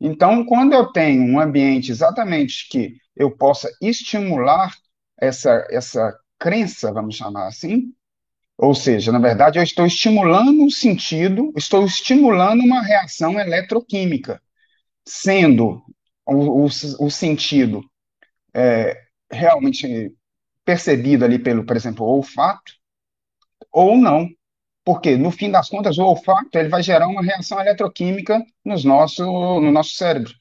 Então, 0.00 0.44
quando 0.44 0.74
eu 0.74 0.86
tenho 0.92 1.22
um 1.22 1.40
ambiente 1.40 1.90
exatamente 1.90 2.68
que 2.68 2.96
eu 3.16 3.30
possa 3.30 3.70
estimular 3.80 4.74
essa, 5.18 5.66
essa 5.70 6.14
crença, 6.38 6.92
vamos 6.92 7.16
chamar 7.16 7.46
assim, 7.46 7.92
ou 8.56 8.74
seja, 8.74 9.10
na 9.10 9.18
verdade, 9.18 9.58
eu 9.58 9.62
estou 9.62 9.86
estimulando 9.86 10.64
o 10.64 10.70
sentido, 10.70 11.52
estou 11.56 11.84
estimulando 11.84 12.62
uma 12.62 12.82
reação 12.82 13.38
eletroquímica, 13.38 14.40
sendo 15.06 15.82
o, 16.26 16.64
o, 16.64 16.66
o 16.66 17.10
sentido 17.10 17.82
é, 18.54 18.96
realmente 19.30 20.12
percebido 20.64 21.24
ali 21.24 21.38
pelo, 21.38 21.64
por 21.64 21.76
exemplo, 21.76 22.06
olfato, 22.06 22.72
ou 23.72 23.96
não. 23.96 24.28
Porque, 24.84 25.16
no 25.16 25.30
fim 25.30 25.50
das 25.50 25.68
contas, 25.68 25.98
o 25.98 26.04
olfato 26.04 26.58
ele 26.58 26.68
vai 26.68 26.82
gerar 26.82 27.08
uma 27.08 27.22
reação 27.22 27.60
eletroquímica 27.60 28.42
nos 28.64 28.84
nosso, 28.84 29.24
no 29.24 29.72
nosso 29.72 29.92
cérebro, 29.92 30.32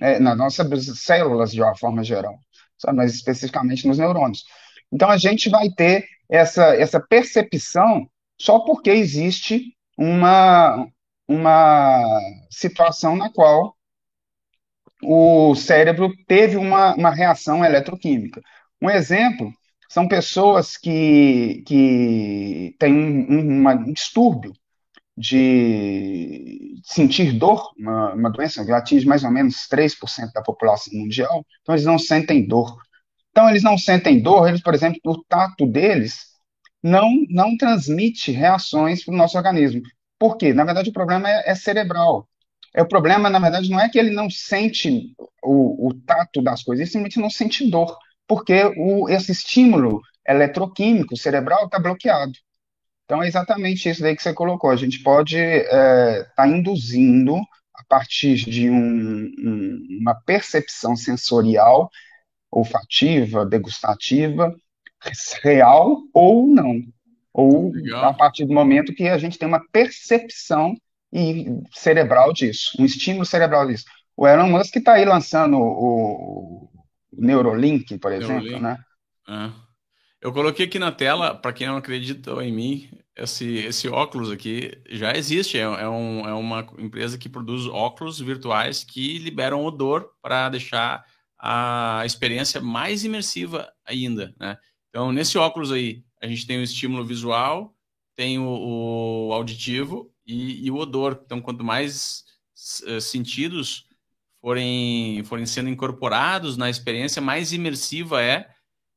é, 0.00 0.18
nas 0.18 0.36
nossas 0.36 0.98
células, 1.00 1.52
de 1.52 1.62
uma 1.62 1.76
forma 1.76 2.02
geral, 2.02 2.38
sabe? 2.76 2.96
mas 2.96 3.14
especificamente 3.14 3.86
nos 3.86 3.98
neurônios. 3.98 4.44
Então, 4.92 5.08
a 5.08 5.16
gente 5.16 5.48
vai 5.48 5.70
ter 5.70 6.06
essa, 6.28 6.74
essa 6.74 7.00
percepção 7.00 8.08
só 8.40 8.58
porque 8.60 8.90
existe 8.90 9.76
uma, 9.96 10.86
uma 11.28 12.02
situação 12.50 13.16
na 13.16 13.30
qual 13.30 13.76
o 15.02 15.54
cérebro 15.54 16.12
teve 16.26 16.56
uma, 16.56 16.94
uma 16.94 17.10
reação 17.10 17.64
eletroquímica. 17.64 18.40
Um 18.82 18.90
exemplo 18.90 19.52
são 19.88 20.08
pessoas 20.08 20.76
que, 20.76 21.62
que 21.66 22.74
têm 22.80 22.92
um, 22.92 23.68
um 23.68 23.92
distúrbio 23.92 24.52
de 25.16 26.80
sentir 26.82 27.32
dor, 27.32 27.70
uma, 27.78 28.14
uma 28.14 28.30
doença 28.30 28.64
que 28.64 28.72
atinge 28.72 29.06
mais 29.06 29.22
ou 29.22 29.30
menos 29.30 29.68
3% 29.70 30.32
da 30.34 30.42
população 30.42 30.92
mundial, 30.98 31.46
então 31.60 31.74
eles 31.74 31.84
não 31.84 31.98
sentem 31.98 32.44
dor. 32.44 32.76
Então 33.30 33.48
eles 33.48 33.62
não 33.62 33.78
sentem 33.78 34.20
dor, 34.20 34.48
eles, 34.48 34.62
por 34.62 34.74
exemplo, 34.74 34.98
o 35.04 35.22
tato 35.24 35.64
deles 35.64 36.32
não, 36.82 37.08
não 37.28 37.56
transmite 37.56 38.32
reações 38.32 39.04
para 39.04 39.14
o 39.14 39.16
nosso 39.16 39.36
organismo. 39.36 39.80
Por 40.18 40.36
quê? 40.36 40.52
Na 40.52 40.64
verdade, 40.64 40.90
o 40.90 40.92
problema 40.92 41.30
é, 41.30 41.50
é 41.50 41.54
cerebral. 41.54 42.28
É, 42.74 42.82
o 42.82 42.88
problema, 42.88 43.30
na 43.30 43.38
verdade, 43.38 43.70
não 43.70 43.78
é 43.78 43.88
que 43.88 43.98
ele 43.98 44.10
não 44.10 44.28
sente 44.28 45.14
o, 45.42 45.88
o 45.88 45.94
tato 46.06 46.42
das 46.42 46.62
coisas, 46.62 46.80
ele 46.80 46.90
simplesmente 46.90 47.20
não 47.20 47.30
sente 47.30 47.70
dor 47.70 47.96
porque 48.26 48.72
o, 48.76 49.08
esse 49.08 49.32
estímulo 49.32 50.00
eletroquímico 50.26 51.16
cerebral 51.16 51.66
está 51.66 51.78
bloqueado. 51.78 52.32
Então, 53.04 53.22
é 53.22 53.26
exatamente 53.26 53.88
isso 53.88 54.00
daí 54.00 54.16
que 54.16 54.22
você 54.22 54.32
colocou. 54.32 54.70
A 54.70 54.76
gente 54.76 55.02
pode 55.02 55.36
estar 55.36 55.76
é, 55.76 56.24
tá 56.36 56.46
induzindo, 56.46 57.36
a 57.74 57.84
partir 57.88 58.36
de 58.36 58.70
um, 58.70 59.30
um, 59.38 59.98
uma 60.00 60.14
percepção 60.14 60.96
sensorial, 60.96 61.90
olfativa, 62.50 63.44
degustativa, 63.44 64.54
real 65.42 65.98
ou 66.14 66.46
não. 66.46 66.80
Ou 67.32 67.72
Legal. 67.72 68.04
a 68.04 68.14
partir 68.14 68.44
do 68.44 68.52
momento 68.52 68.94
que 68.94 69.08
a 69.08 69.18
gente 69.18 69.38
tem 69.38 69.48
uma 69.48 69.62
percepção 69.72 70.74
e 71.12 71.46
cerebral 71.72 72.32
disso, 72.32 72.76
um 72.78 72.84
estímulo 72.84 73.24
cerebral 73.24 73.66
disso. 73.66 73.84
O 74.16 74.26
Elon 74.26 74.48
Musk 74.48 74.76
está 74.76 74.94
aí 74.94 75.04
lançando 75.04 75.58
o, 75.58 76.68
Neurolink, 77.12 77.98
por 77.98 78.12
exemplo, 78.12 78.42
Neurolink. 78.42 78.60
né? 78.60 78.84
É. 79.28 79.50
Eu 80.20 80.32
coloquei 80.32 80.66
aqui 80.66 80.78
na 80.78 80.92
tela, 80.92 81.34
para 81.34 81.52
quem 81.52 81.66
não 81.66 81.76
acreditou 81.76 82.40
em 82.40 82.52
mim, 82.52 82.88
esse, 83.16 83.56
esse 83.56 83.88
óculos 83.88 84.30
aqui 84.30 84.70
já 84.88 85.12
existe. 85.16 85.58
É, 85.58 85.62
é, 85.62 85.88
um, 85.88 86.28
é 86.28 86.32
uma 86.32 86.66
empresa 86.78 87.18
que 87.18 87.28
produz 87.28 87.66
óculos 87.66 88.20
virtuais 88.20 88.84
que 88.84 89.18
liberam 89.18 89.64
odor 89.64 90.12
para 90.22 90.48
deixar 90.48 91.04
a 91.38 92.02
experiência 92.06 92.60
mais 92.60 93.04
imersiva 93.04 93.72
ainda, 93.84 94.32
né? 94.38 94.56
Então, 94.88 95.10
nesse 95.10 95.36
óculos 95.38 95.72
aí, 95.72 96.04
a 96.22 96.26
gente 96.26 96.46
tem 96.46 96.58
o 96.58 96.62
estímulo 96.62 97.04
visual, 97.04 97.74
tem 98.14 98.38
o, 98.38 99.28
o 99.28 99.32
auditivo 99.32 100.12
e, 100.24 100.66
e, 100.66 100.70
o 100.70 100.76
odor. 100.76 101.20
Então, 101.24 101.40
quanto 101.40 101.64
mais 101.64 102.24
uh, 102.86 103.00
sentidos 103.00 103.86
forem, 104.42 105.22
forem 105.24 105.46
sendo 105.46 105.70
incorporados 105.70 106.56
na 106.56 106.68
experiência, 106.68 107.22
mais 107.22 107.52
imersiva 107.52 108.20
é 108.20 108.50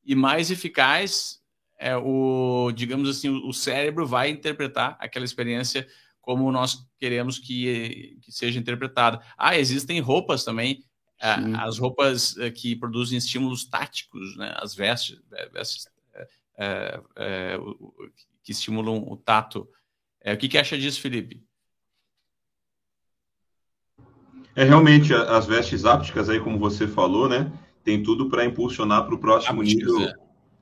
e 0.04 0.16
mais 0.16 0.50
eficaz 0.50 1.40
é 1.78 1.96
o, 1.96 2.72
digamos 2.74 3.08
assim, 3.08 3.30
o 3.30 3.54
cérebro 3.54 4.08
vai 4.08 4.30
interpretar 4.30 4.98
aquela 5.00 5.26
experiência 5.26 5.88
como 6.20 6.52
nós 6.52 6.88
queremos 6.98 7.38
que, 7.38 8.18
que 8.22 8.32
seja 8.32 8.60
interpretada. 8.60 9.22
Ah, 9.38 9.56
existem 9.56 10.00
roupas 10.00 10.44
também, 10.44 10.84
Sim. 11.22 11.54
as 11.56 11.78
roupas 11.78 12.36
eh, 12.38 12.50
que 12.50 12.76
produzem 12.76 13.18
estímulos 13.18 13.66
táticos, 13.66 14.36
né? 14.38 14.56
as 14.58 14.74
vestes, 14.74 15.22
eh, 15.34 15.50
vestes 15.50 15.88
é, 16.58 17.00
é, 17.18 17.58
que 18.44 18.52
estimulam 18.52 19.04
o 19.08 19.18
tato. 19.18 19.70
É, 20.22 20.34
o 20.34 20.38
que, 20.38 20.48
que 20.48 20.58
acha 20.58 20.78
disso, 20.78 21.02
Felipe? 21.02 21.44
É 24.56 24.64
realmente 24.64 25.14
as 25.14 25.46
vestes 25.46 25.84
ápticas 25.84 26.30
aí, 26.30 26.40
como 26.40 26.58
você 26.58 26.88
falou, 26.88 27.28
né? 27.28 27.52
Tem 27.84 28.02
tudo 28.02 28.30
para 28.30 28.46
impulsionar 28.46 29.06
para 29.06 29.14
o 29.14 29.20
próximo 29.20 29.62
Ápticas, 29.62 29.94
nível 29.94 30.08
é. 30.08 30.14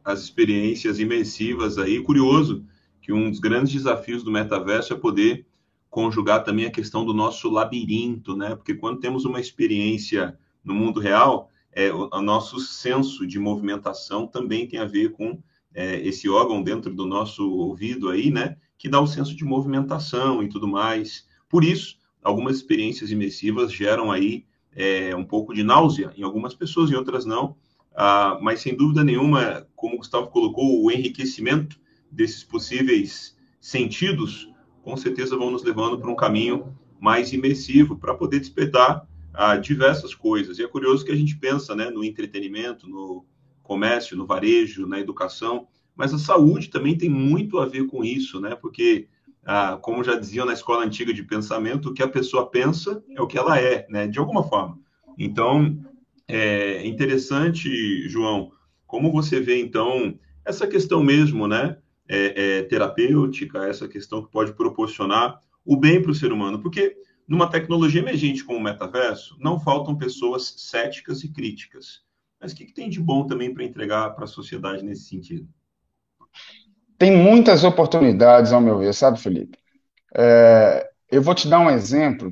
as 0.03 0.21
experiências 0.21 0.99
imersivas 0.99 1.77
aí. 1.77 2.01
Curioso 2.01 2.65
que 2.99 3.13
um 3.13 3.29
dos 3.29 3.39
grandes 3.39 3.73
desafios 3.73 4.23
do 4.23 4.31
metaverso 4.31 4.93
é 4.93 4.97
poder 4.97 5.45
conjugar 5.89 6.43
também 6.43 6.65
a 6.65 6.71
questão 6.71 7.05
do 7.05 7.13
nosso 7.13 7.51
labirinto, 7.51 8.35
né? 8.35 8.55
Porque 8.55 8.73
quando 8.73 8.99
temos 8.99 9.25
uma 9.25 9.39
experiência 9.39 10.39
no 10.63 10.73
mundo 10.73 10.99
real, 10.99 11.51
é, 11.71 11.93
o, 11.93 12.09
o 12.11 12.21
nosso 12.21 12.59
senso 12.59 13.27
de 13.27 13.37
movimentação 13.37 14.25
também 14.25 14.67
tem 14.67 14.79
a 14.79 14.85
ver 14.85 15.11
com 15.11 15.37
é, 15.73 15.99
esse 15.99 16.27
órgão 16.27 16.63
dentro 16.63 16.93
do 16.93 17.05
nosso 17.05 17.47
ouvido 17.47 18.09
aí, 18.09 18.31
né? 18.31 18.57
Que 18.77 18.89
dá 18.89 18.99
o 18.99 19.07
senso 19.07 19.35
de 19.35 19.43
movimentação 19.43 20.41
e 20.41 20.49
tudo 20.49 20.67
mais. 20.67 21.27
Por 21.47 21.63
isso, 21.63 21.97
algumas 22.23 22.57
experiências 22.57 23.11
imersivas 23.11 23.71
geram 23.71 24.11
aí 24.11 24.45
é, 24.75 25.15
um 25.15 25.23
pouco 25.23 25.53
de 25.53 25.63
náusea 25.63 26.11
em 26.15 26.23
algumas 26.23 26.53
pessoas, 26.53 26.89
em 26.89 26.95
outras 26.95 27.25
não. 27.25 27.55
Ah, 27.95 28.39
mas 28.41 28.61
sem 28.61 28.75
dúvida 28.75 29.03
nenhuma, 29.03 29.67
como 29.75 29.95
o 29.95 29.97
Gustavo 29.97 30.29
colocou, 30.29 30.83
o 30.83 30.91
enriquecimento 30.91 31.79
desses 32.11 32.43
possíveis 32.43 33.35
sentidos, 33.61 34.49
com 34.81 34.97
certeza 34.97 35.37
vão 35.37 35.51
nos 35.51 35.63
levando 35.63 35.99
para 35.99 36.09
um 36.09 36.15
caminho 36.15 36.77
mais 36.99 37.33
imersivo 37.33 37.97
para 37.97 38.15
poder 38.15 38.39
despertar 38.39 39.07
ah, 39.33 39.57
diversas 39.57 40.15
coisas. 40.15 40.57
E 40.57 40.63
é 40.63 40.67
curioso 40.67 41.05
que 41.05 41.11
a 41.11 41.15
gente 41.15 41.35
pensa 41.37 41.75
né, 41.75 41.89
no 41.89 42.03
entretenimento, 42.03 42.87
no 42.87 43.25
comércio, 43.61 44.17
no 44.17 44.25
varejo, 44.25 44.87
na 44.87 44.99
educação, 44.99 45.67
mas 45.95 46.13
a 46.13 46.17
saúde 46.17 46.69
também 46.69 46.97
tem 46.97 47.09
muito 47.09 47.59
a 47.59 47.65
ver 47.65 47.87
com 47.87 48.03
isso, 48.03 48.39
né? 48.41 48.55
Porque, 48.55 49.07
ah, 49.45 49.77
como 49.81 50.03
já 50.03 50.15
diziam 50.15 50.45
na 50.45 50.53
escola 50.53 50.85
antiga 50.85 51.13
de 51.13 51.23
pensamento, 51.23 51.89
o 51.89 51.93
que 51.93 52.03
a 52.03 52.07
pessoa 52.07 52.49
pensa 52.49 53.03
é 53.15 53.21
o 53.21 53.27
que 53.27 53.37
ela 53.37 53.59
é, 53.59 53.85
né? 53.89 54.07
De 54.07 54.19
alguma 54.19 54.43
forma. 54.43 54.79
Então, 55.17 55.77
é 56.27 56.85
interessante, 56.87 58.07
João, 58.07 58.51
como 58.87 59.11
você 59.11 59.39
vê, 59.39 59.59
então, 59.59 60.17
essa 60.45 60.67
questão 60.67 61.03
mesmo, 61.03 61.47
né? 61.47 61.77
É, 62.07 62.59
é, 62.59 62.63
terapêutica, 62.63 63.65
essa 63.65 63.87
questão 63.87 64.21
que 64.21 64.29
pode 64.29 64.53
proporcionar 64.53 65.39
o 65.65 65.77
bem 65.77 66.01
para 66.01 66.11
o 66.11 66.15
ser 66.15 66.31
humano. 66.33 66.61
Porque 66.61 66.97
numa 67.27 67.49
tecnologia 67.49 68.01
emergente 68.01 68.43
como 68.43 68.59
o 68.59 68.61
metaverso, 68.61 69.37
não 69.39 69.59
faltam 69.59 69.97
pessoas 69.97 70.53
céticas 70.57 71.23
e 71.23 71.31
críticas. 71.31 72.03
Mas 72.39 72.51
o 72.51 72.55
que, 72.55 72.65
que 72.65 72.73
tem 72.73 72.89
de 72.89 72.99
bom 72.99 73.25
também 73.25 73.53
para 73.53 73.63
entregar 73.63 74.09
para 74.11 74.25
a 74.25 74.27
sociedade 74.27 74.83
nesse 74.83 75.05
sentido? 75.05 75.47
Tem 77.03 77.11
muitas 77.11 77.65
oportunidades, 77.65 78.53
ao 78.53 78.61
meu 78.61 78.77
ver, 78.77 78.93
sabe, 78.93 79.19
Felipe? 79.19 79.57
É, 80.15 80.89
eu 81.11 81.21
vou 81.21 81.35
te 81.35 81.49
dar 81.49 81.59
um 81.59 81.69
exemplo. 81.69 82.31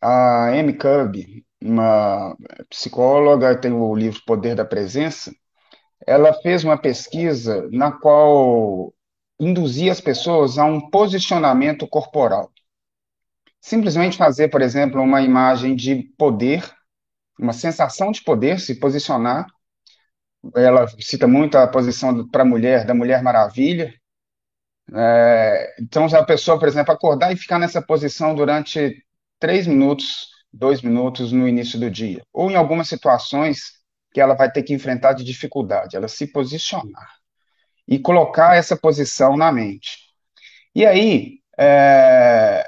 A 0.00 0.48
Amy 0.48 0.72
Cubby, 0.76 1.46
uma 1.62 2.36
psicóloga, 2.68 3.56
tem 3.56 3.70
o 3.70 3.94
livro 3.94 4.20
Poder 4.26 4.56
da 4.56 4.64
Presença, 4.64 5.32
ela 6.04 6.34
fez 6.34 6.64
uma 6.64 6.76
pesquisa 6.76 7.68
na 7.70 7.92
qual 7.92 8.92
induzia 9.38 9.92
as 9.92 10.00
pessoas 10.00 10.58
a 10.58 10.64
um 10.64 10.90
posicionamento 10.90 11.86
corporal. 11.86 12.50
Simplesmente 13.60 14.16
fazer, 14.16 14.48
por 14.48 14.62
exemplo, 14.62 15.00
uma 15.00 15.22
imagem 15.22 15.76
de 15.76 16.12
poder, 16.18 16.68
uma 17.38 17.52
sensação 17.52 18.10
de 18.10 18.20
poder, 18.24 18.58
se 18.58 18.80
posicionar. 18.80 19.46
Ela 20.54 20.86
cita 21.00 21.26
muito 21.26 21.56
a 21.56 21.66
posição 21.66 22.28
para 22.28 22.42
a 22.42 22.46
mulher, 22.46 22.84
da 22.84 22.94
Mulher 22.94 23.22
Maravilha. 23.22 23.94
É, 24.94 25.74
então, 25.80 26.08
se 26.08 26.16
a 26.16 26.24
pessoa, 26.24 26.58
por 26.58 26.68
exemplo, 26.68 26.92
acordar 26.92 27.32
e 27.32 27.36
ficar 27.36 27.58
nessa 27.58 27.80
posição 27.80 28.34
durante 28.34 29.04
três 29.38 29.66
minutos, 29.66 30.28
dois 30.52 30.82
minutos 30.82 31.32
no 31.32 31.48
início 31.48 31.78
do 31.78 31.90
dia, 31.90 32.22
ou 32.32 32.50
em 32.50 32.56
algumas 32.56 32.88
situações 32.88 33.72
que 34.12 34.20
ela 34.20 34.34
vai 34.34 34.50
ter 34.50 34.62
que 34.62 34.74
enfrentar 34.74 35.14
de 35.14 35.24
dificuldade, 35.24 35.96
ela 35.96 36.08
se 36.08 36.26
posicionar 36.26 37.16
e 37.88 37.98
colocar 37.98 38.56
essa 38.56 38.76
posição 38.76 39.36
na 39.36 39.50
mente. 39.50 39.98
E 40.74 40.84
aí, 40.84 41.38
é, 41.58 42.64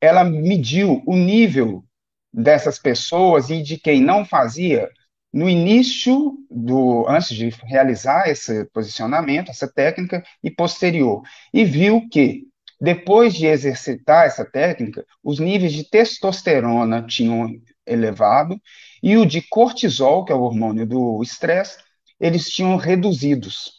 ela 0.00 0.24
mediu 0.24 1.02
o 1.06 1.16
nível 1.16 1.84
dessas 2.32 2.78
pessoas 2.78 3.50
e 3.50 3.62
de 3.62 3.78
quem 3.78 4.00
não 4.02 4.24
fazia 4.24 4.90
no 5.36 5.50
início 5.50 6.32
do 6.50 7.06
antes 7.06 7.36
de 7.36 7.50
realizar 7.64 8.26
esse 8.26 8.64
posicionamento, 8.72 9.50
essa 9.50 9.70
técnica 9.70 10.24
e 10.42 10.50
posterior, 10.50 11.22
e 11.52 11.62
viu 11.62 12.08
que 12.08 12.44
depois 12.80 13.34
de 13.34 13.44
exercitar 13.44 14.24
essa 14.24 14.46
técnica, 14.46 15.04
os 15.22 15.38
níveis 15.38 15.74
de 15.74 15.84
testosterona 15.84 17.02
tinham 17.02 17.50
elevado 17.86 18.58
e 19.02 19.18
o 19.18 19.26
de 19.26 19.42
cortisol, 19.42 20.24
que 20.24 20.32
é 20.32 20.34
o 20.34 20.40
hormônio 20.40 20.86
do 20.86 21.22
estresse, 21.22 21.76
eles 22.18 22.48
tinham 22.48 22.74
reduzidos. 22.76 23.72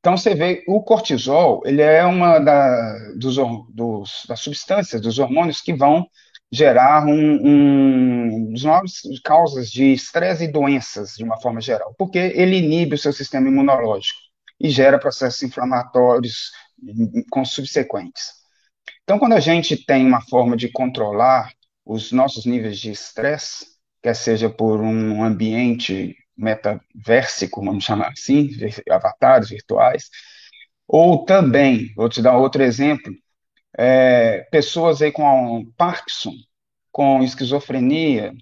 Então 0.00 0.18
você 0.18 0.34
vê, 0.34 0.62
o 0.68 0.82
cortisol, 0.82 1.62
ele 1.64 1.80
é 1.80 2.04
uma 2.04 2.38
da, 2.38 3.14
dos, 3.16 3.36
dos, 3.70 4.26
das 4.28 4.40
substâncias, 4.40 5.00
dos 5.00 5.18
hormônios 5.18 5.62
que 5.62 5.72
vão 5.72 6.06
gerar 6.50 7.06
um, 7.06 7.38
um 7.44 8.52
dos 8.52 8.62
maiores 8.62 9.02
causas 9.24 9.70
de 9.70 9.92
estresse 9.92 10.44
e 10.44 10.52
doenças, 10.52 11.14
de 11.16 11.24
uma 11.24 11.40
forma 11.40 11.60
geral, 11.60 11.94
porque 11.98 12.18
ele 12.18 12.56
inibe 12.58 12.94
o 12.94 12.98
seu 12.98 13.12
sistema 13.12 13.48
imunológico 13.48 14.20
e 14.60 14.70
gera 14.70 14.98
processos 14.98 15.42
inflamatórios 15.42 16.50
com 17.30 17.44
subsequentes. 17.44 18.32
Então, 19.02 19.18
quando 19.18 19.34
a 19.34 19.40
gente 19.40 19.76
tem 19.84 20.06
uma 20.06 20.20
forma 20.20 20.56
de 20.56 20.68
controlar 20.68 21.52
os 21.84 22.10
nossos 22.12 22.44
níveis 22.44 22.78
de 22.78 22.90
estresse, 22.90 23.66
quer 24.02 24.14
seja 24.14 24.50
por 24.50 24.80
um 24.80 25.22
ambiente 25.22 26.16
metaversico, 26.36 27.64
vamos 27.64 27.84
chamar 27.84 28.08
assim, 28.08 28.50
avatares 28.90 29.48
virtuais, 29.48 30.10
ou 30.86 31.24
também, 31.24 31.92
vou 31.96 32.08
te 32.08 32.22
dar 32.22 32.36
outro 32.36 32.62
exemplo, 32.62 33.12
é, 33.78 34.40
pessoas 34.50 35.02
aí 35.02 35.12
com 35.12 35.70
Parkinson, 35.76 36.32
com 36.96 37.22
esquizofrenia, 37.22 38.32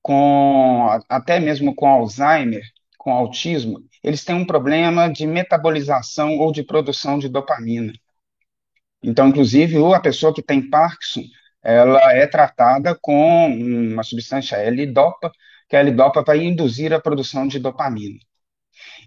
com 0.00 0.88
até 1.10 1.38
mesmo 1.38 1.74
com 1.74 1.86
Alzheimer, 1.86 2.62
com 2.96 3.12
autismo, 3.12 3.84
eles 4.02 4.24
têm 4.24 4.34
um 4.34 4.46
problema 4.46 5.12
de 5.12 5.26
metabolização 5.26 6.38
ou 6.38 6.50
de 6.50 6.62
produção 6.62 7.18
de 7.18 7.28
dopamina. 7.28 7.92
Então, 9.02 9.28
inclusive, 9.28 9.76
a 9.94 10.00
pessoa 10.00 10.32
que 10.32 10.42
tem 10.42 10.70
Parkinson, 10.70 11.20
ela 11.62 12.14
é 12.14 12.26
tratada 12.26 12.96
com 12.98 13.46
uma 13.52 14.02
substância 14.02 14.56
L-dopa, 14.56 15.30
que 15.68 15.76
a 15.76 15.80
L-dopa 15.80 16.22
vai 16.22 16.38
induzir 16.42 16.94
a 16.94 17.00
produção 17.00 17.46
de 17.46 17.58
dopamina. 17.58 18.18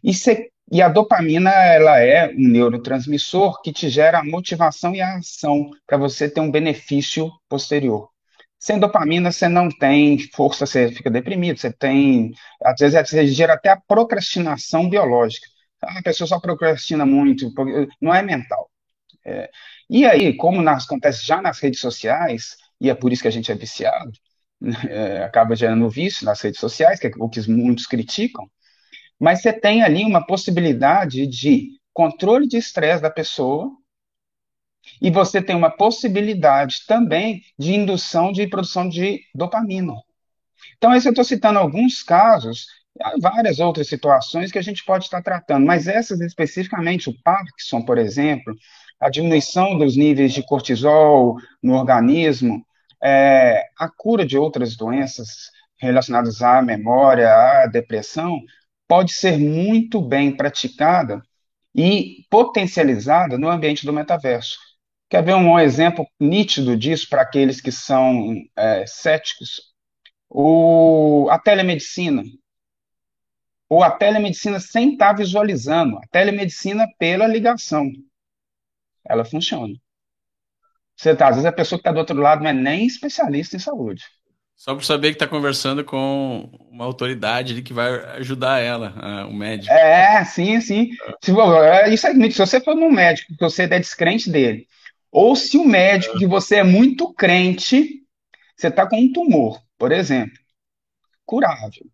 E, 0.04 0.14
se, 0.14 0.52
e, 0.72 0.80
a 0.80 0.88
dopamina 0.88 1.50
ela 1.50 2.00
é 2.00 2.30
um 2.30 2.48
neurotransmissor 2.48 3.64
que 3.64 3.74
te 3.74 3.90
gera 3.90 4.20
a 4.20 4.24
motivação 4.24 4.94
e 4.94 5.02
a 5.02 5.18
ação 5.18 5.72
para 5.88 5.98
você 5.98 6.30
ter 6.30 6.40
um 6.40 6.52
benefício 6.52 7.32
posterior. 7.50 8.11
Sem 8.62 8.80
dopamina, 8.80 9.32
você 9.32 9.48
não 9.48 9.70
tem 9.70 10.20
força, 10.36 10.68
você 10.68 10.92
fica 10.92 11.10
deprimido, 11.10 11.60
você 11.60 11.74
tem. 11.74 12.32
Às 12.64 12.80
vezes, 12.80 13.10
você 13.10 13.26
gera 13.26 13.54
até 13.56 13.70
a 13.70 13.82
procrastinação 13.82 14.88
biológica. 14.88 15.48
A 15.82 16.00
pessoa 16.04 16.28
só 16.28 16.40
procrastina 16.40 17.04
muito, 17.04 17.52
não 18.00 18.14
é 18.14 18.22
mental. 18.22 18.70
É, 19.26 19.50
e 19.90 20.06
aí, 20.06 20.38
como 20.38 20.62
nas, 20.62 20.86
acontece 20.86 21.26
já 21.26 21.42
nas 21.42 21.60
redes 21.60 21.80
sociais, 21.80 22.56
e 22.80 22.88
é 22.92 22.94
por 22.94 23.12
isso 23.12 23.24
que 23.24 23.28
a 23.28 23.32
gente 23.32 23.52
é 23.52 23.56
viciado, 23.56 24.12
é, 24.88 25.24
acaba 25.24 25.56
gerando 25.56 25.90
vício 25.90 26.24
nas 26.24 26.40
redes 26.40 26.60
sociais, 26.60 27.00
que 27.00 27.08
é 27.08 27.12
o 27.18 27.30
que 27.30 27.50
muitos 27.50 27.88
criticam, 27.88 28.48
mas 29.20 29.42
você 29.42 29.52
tem 29.52 29.82
ali 29.82 30.06
uma 30.06 30.24
possibilidade 30.24 31.26
de 31.26 31.70
controle 31.94 32.48
de 32.48 32.58
estresse 32.58 33.02
da 33.02 33.10
pessoa 33.10 33.72
e 35.02 35.10
você 35.10 35.42
tem 35.42 35.56
uma 35.56 35.70
possibilidade 35.70 36.86
também 36.88 37.42
de 37.58 37.74
indução 37.74 38.32
de 38.32 38.48
produção 38.48 38.88
de 38.88 39.22
dopamina. 39.34 39.94
Então, 40.78 40.94
esse 40.94 41.08
eu 41.08 41.12
estou 41.12 41.26
citando 41.26 41.60
alguns 41.60 42.04
casos, 42.04 42.68
há 43.02 43.14
várias 43.20 43.60
outras 43.60 43.88
situações 43.88 44.52
que 44.52 44.60
a 44.60 44.62
gente 44.62 44.84
pode 44.84 45.06
estar 45.06 45.22
tratando, 45.22 45.66
mas 45.66 45.88
essas 45.88 46.20
especificamente, 46.22 47.10
o 47.10 47.22
Parkinson, 47.24 47.82
por 47.84 47.98
exemplo, 47.98 48.56
a 49.00 49.10
diminuição 49.10 49.78
dos 49.78 49.98
níveis 49.98 50.34
de 50.34 50.44
cortisol 50.44 51.38
no 51.62 51.74
organismo, 51.74 52.64
é, 53.04 53.66
a 53.78 53.90
cura 53.90 54.26
de 54.26 54.38
outras 54.38 54.76
doenças 54.76 55.50
relacionadas 55.80 56.42
à 56.44 56.62
memória, 56.62 57.34
à 57.34 57.66
depressão, 57.66 58.40
pode 58.88 59.14
ser 59.14 59.38
muito 59.38 60.00
bem 60.00 60.36
praticada 60.36 61.22
e 61.74 62.26
potencializada 62.30 63.38
no 63.38 63.50
ambiente 63.50 63.86
do 63.86 63.94
metaverso. 63.94 64.71
Quer 65.12 65.22
ver 65.26 65.36
um 65.36 65.60
exemplo 65.60 66.08
nítido 66.18 66.78
disso 66.78 67.06
para 67.10 67.22
aqueles 67.22 67.60
que 67.60 67.70
são 67.70 68.34
é, 68.56 68.86
céticos? 68.88 69.74
O, 70.30 71.28
a 71.30 71.38
telemedicina. 71.38 72.24
Ou 73.68 73.84
a 73.84 73.92
telemedicina 73.92 74.58
sem 74.58 74.94
estar 74.94 75.12
visualizando. 75.12 75.98
A 75.98 76.08
telemedicina 76.10 76.88
pela 76.98 77.28
ligação. 77.28 77.92
Ela 79.06 79.26
funciona. 79.26 79.74
Você 80.96 81.14
tá, 81.14 81.28
às 81.28 81.36
vezes 81.36 81.46
a 81.46 81.52
pessoa 81.52 81.78
que 81.78 81.82
está 81.82 81.92
do 81.92 82.00
outro 82.00 82.16
lado 82.16 82.42
não 82.42 82.50
é 82.50 82.54
nem 82.54 82.88
especialista 82.88 83.58
em 83.58 83.60
saúde. 83.60 84.06
Só 84.56 84.74
por 84.74 84.86
saber 84.86 85.10
que 85.10 85.16
está 85.16 85.28
conversando 85.28 85.84
com 85.84 86.50
uma 86.72 86.86
autoridade 86.86 87.62
que 87.64 87.74
vai 87.74 87.96
ajudar 88.18 88.60
ela, 88.60 89.26
o 89.28 89.34
médico. 89.34 89.74
É, 89.74 90.24
sim, 90.24 90.62
sim. 90.62 90.92
Se, 91.22 91.32
é, 91.32 91.94
isso 91.94 92.08
é, 92.08 92.14
se 92.14 92.38
você 92.38 92.62
for 92.62 92.76
num 92.76 92.92
médico 92.92 93.34
que 93.34 93.40
você 93.42 93.64
é 93.64 93.80
descrente 93.80 94.30
dele, 94.30 94.68
ou 95.12 95.36
se 95.36 95.58
o 95.58 95.66
médico 95.66 96.18
que 96.18 96.26
você 96.26 96.58
é 96.58 96.64
muito 96.64 97.14
crente, 97.14 98.02
você 98.56 98.68
está 98.68 98.88
com 98.88 98.98
um 98.98 99.12
tumor, 99.12 99.62
por 99.78 99.92
exemplo, 99.92 100.38
curável. 101.26 101.86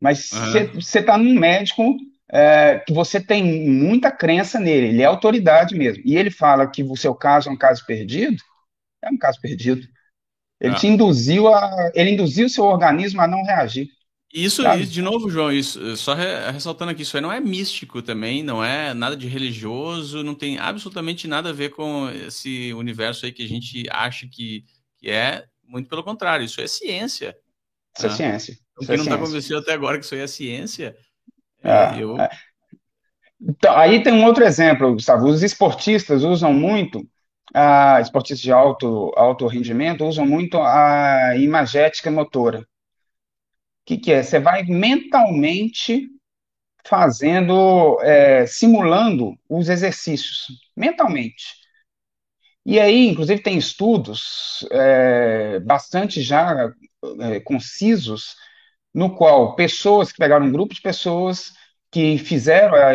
Mas 0.00 0.30
você 0.74 0.98
está 0.98 1.16
num 1.16 1.34
médico 1.34 1.96
é, 2.30 2.80
que 2.80 2.92
você 2.92 3.20
tem 3.20 3.42
muita 3.68 4.10
crença 4.10 4.60
nele, 4.60 4.88
ele 4.88 5.02
é 5.02 5.06
autoridade 5.06 5.74
mesmo. 5.74 6.02
E 6.04 6.16
ele 6.16 6.30
fala 6.30 6.66
que 6.66 6.82
o 6.82 6.96
seu 6.96 7.14
caso 7.14 7.48
é 7.48 7.52
um 7.52 7.56
caso 7.56 7.84
perdido, 7.86 8.42
é 9.02 9.08
um 9.08 9.16
caso 9.16 9.40
perdido. 9.40 9.86
Ele 10.60 10.74
ah. 10.74 10.76
te 10.76 10.86
induziu 10.86 11.52
a. 11.52 11.90
Ele 11.94 12.10
induziu 12.10 12.46
o 12.46 12.50
seu 12.50 12.64
organismo 12.64 13.20
a 13.20 13.26
não 13.26 13.42
reagir. 13.42 13.88
Isso, 14.36 14.62
de 14.84 15.00
novo, 15.00 15.30
João, 15.30 15.50
isso, 15.50 15.96
só 15.96 16.12
ressaltando 16.12 16.90
aqui, 16.90 17.00
isso 17.00 17.16
aí 17.16 17.22
não 17.22 17.32
é 17.32 17.40
místico 17.40 18.02
também, 18.02 18.42
não 18.42 18.62
é 18.62 18.92
nada 18.92 19.16
de 19.16 19.26
religioso, 19.26 20.22
não 20.22 20.34
tem 20.34 20.58
absolutamente 20.58 21.26
nada 21.26 21.48
a 21.48 21.52
ver 21.54 21.70
com 21.70 22.10
esse 22.10 22.70
universo 22.74 23.24
aí 23.24 23.32
que 23.32 23.42
a 23.42 23.48
gente 23.48 23.86
acha 23.90 24.28
que, 24.30 24.62
que 24.98 25.10
é, 25.10 25.46
muito 25.66 25.88
pelo 25.88 26.04
contrário, 26.04 26.44
isso 26.44 26.60
é 26.60 26.66
ciência. 26.66 27.34
Isso 27.96 28.06
é 28.06 28.10
tá? 28.10 28.14
ciência. 28.14 28.58
Então, 28.72 28.86
quem 28.86 28.94
é 28.94 28.96
não 28.98 29.04
está 29.04 29.16
convencido 29.16 29.58
até 29.58 29.72
agora 29.72 29.98
que 29.98 30.04
isso 30.04 30.14
aí 30.14 30.20
é 30.20 30.26
ciência, 30.26 30.94
é, 31.64 32.02
eu... 32.02 32.20
É. 32.20 32.28
Então, 33.40 33.74
aí 33.74 34.02
tem 34.02 34.12
um 34.12 34.26
outro 34.26 34.44
exemplo, 34.44 34.92
Gustavo. 34.92 35.28
Os 35.28 35.42
esportistas 35.42 36.22
usam 36.22 36.52
muito, 36.52 37.08
a, 37.54 38.02
esportistas 38.02 38.42
de 38.42 38.52
alto, 38.52 39.14
alto 39.16 39.46
rendimento 39.46 40.04
usam 40.04 40.26
muito 40.26 40.58
a 40.58 41.38
imagética 41.38 42.10
motora. 42.10 42.66
Que, 43.86 43.96
que 43.96 44.12
é? 44.12 44.22
Você 44.22 44.40
vai 44.40 44.64
mentalmente 44.64 46.08
fazendo, 46.86 47.98
é, 48.02 48.46
simulando 48.46 49.34
os 49.48 49.68
exercícios, 49.68 50.46
mentalmente. 50.76 51.54
E 52.64 52.80
aí, 52.80 53.08
inclusive, 53.08 53.40
tem 53.42 53.56
estudos 53.56 54.66
é, 54.72 55.60
bastante 55.60 56.20
já 56.20 56.72
é, 57.20 57.40
concisos, 57.40 58.34
no 58.92 59.14
qual 59.14 59.54
pessoas 59.54 60.10
que 60.10 60.18
pegaram 60.18 60.46
um 60.46 60.52
grupo 60.52 60.74
de 60.74 60.80
pessoas 60.80 61.52
que 61.90 62.18
fizeram 62.18 62.74
a 62.74 62.94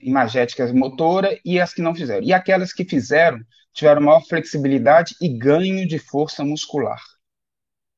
imagética 0.00 0.72
motora 0.72 1.38
e 1.44 1.60
as 1.60 1.74
que 1.74 1.82
não 1.82 1.94
fizeram. 1.94 2.22
E 2.22 2.32
aquelas 2.32 2.72
que 2.72 2.84
fizeram 2.84 3.40
tiveram 3.72 4.02
maior 4.02 4.20
flexibilidade 4.20 5.16
e 5.20 5.28
ganho 5.28 5.86
de 5.88 5.98
força 5.98 6.44
muscular. 6.44 7.00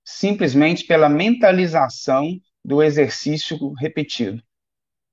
Simplesmente 0.04 0.84
pela 0.84 1.08
mentalização 1.08 2.38
do 2.64 2.82
exercício 2.82 3.72
repetido. 3.74 4.42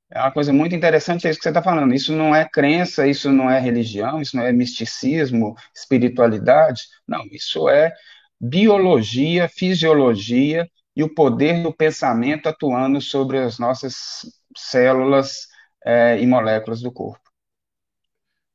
É 0.09 0.19
uma 0.19 0.31
coisa 0.31 0.51
muito 0.51 0.75
interessante 0.75 1.25
isso 1.27 1.39
que 1.39 1.43
você 1.43 1.49
está 1.49 1.63
falando. 1.63 1.93
Isso 1.93 2.13
não 2.13 2.35
é 2.35 2.47
crença, 2.47 3.07
isso 3.07 3.31
não 3.31 3.49
é 3.49 3.59
religião, 3.59 4.21
isso 4.21 4.35
não 4.35 4.43
é 4.43 4.51
misticismo, 4.51 5.55
espiritualidade. 5.73 6.83
Não, 7.07 7.25
isso 7.31 7.69
é 7.69 7.93
biologia, 8.39 9.47
fisiologia 9.47 10.69
e 10.93 11.01
o 11.01 11.13
poder 11.13 11.63
do 11.63 11.73
pensamento 11.73 12.49
atuando 12.49 12.99
sobre 12.99 13.37
as 13.37 13.57
nossas 13.57 14.25
células 14.55 15.47
é, 15.85 16.19
e 16.19 16.27
moléculas 16.27 16.81
do 16.81 16.91
corpo. 16.91 17.21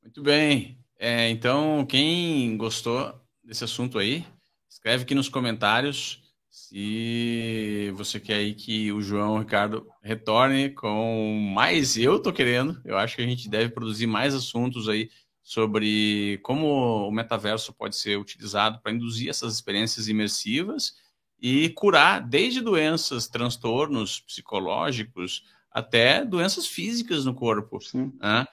Muito 0.02 0.22
bem. 0.22 0.78
É, 0.98 1.30
então, 1.30 1.86
quem 1.86 2.54
gostou 2.58 3.18
desse 3.42 3.64
assunto 3.64 3.98
aí, 3.98 4.26
escreve 4.68 5.04
aqui 5.04 5.14
nos 5.14 5.28
comentários 5.28 6.25
se 6.56 7.92
você 7.96 8.18
quer 8.18 8.36
aí 8.36 8.54
que 8.54 8.90
o 8.90 9.02
João 9.02 9.40
Ricardo 9.40 9.86
retorne 10.02 10.70
com 10.70 11.38
mais, 11.54 11.98
eu 11.98 12.18
tô 12.18 12.32
querendo, 12.32 12.80
eu 12.82 12.96
acho 12.96 13.14
que 13.14 13.20
a 13.20 13.26
gente 13.26 13.46
deve 13.46 13.68
produzir 13.68 14.06
mais 14.06 14.34
assuntos 14.34 14.88
aí 14.88 15.10
sobre 15.42 16.40
como 16.42 17.06
o 17.06 17.10
metaverso 17.10 17.74
pode 17.74 17.94
ser 17.94 18.18
utilizado 18.18 18.80
para 18.80 18.90
induzir 18.90 19.28
essas 19.28 19.52
experiências 19.52 20.08
imersivas 20.08 20.96
e 21.38 21.68
curar 21.68 22.26
desde 22.26 22.62
doenças, 22.62 23.28
transtornos 23.28 24.20
psicológicos 24.20 25.44
até 25.70 26.24
doenças 26.24 26.66
físicas 26.66 27.26
no 27.26 27.34
corpo. 27.34 27.78
Né? 28.18 28.46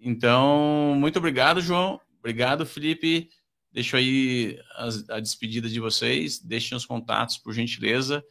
Então, 0.00 0.94
muito 0.96 1.18
obrigado, 1.18 1.60
João. 1.60 2.00
Obrigado, 2.20 2.64
Felipe. 2.64 3.28
Deixo 3.74 3.96
aí 3.96 4.56
a, 5.10 5.18
despedida 5.18 5.68
de 5.68 5.80
vocês, 5.80 6.38
deixem 6.38 6.76
os 6.76 6.86
contatos, 6.86 7.36
por 7.36 7.52
gentileza, 7.52 8.24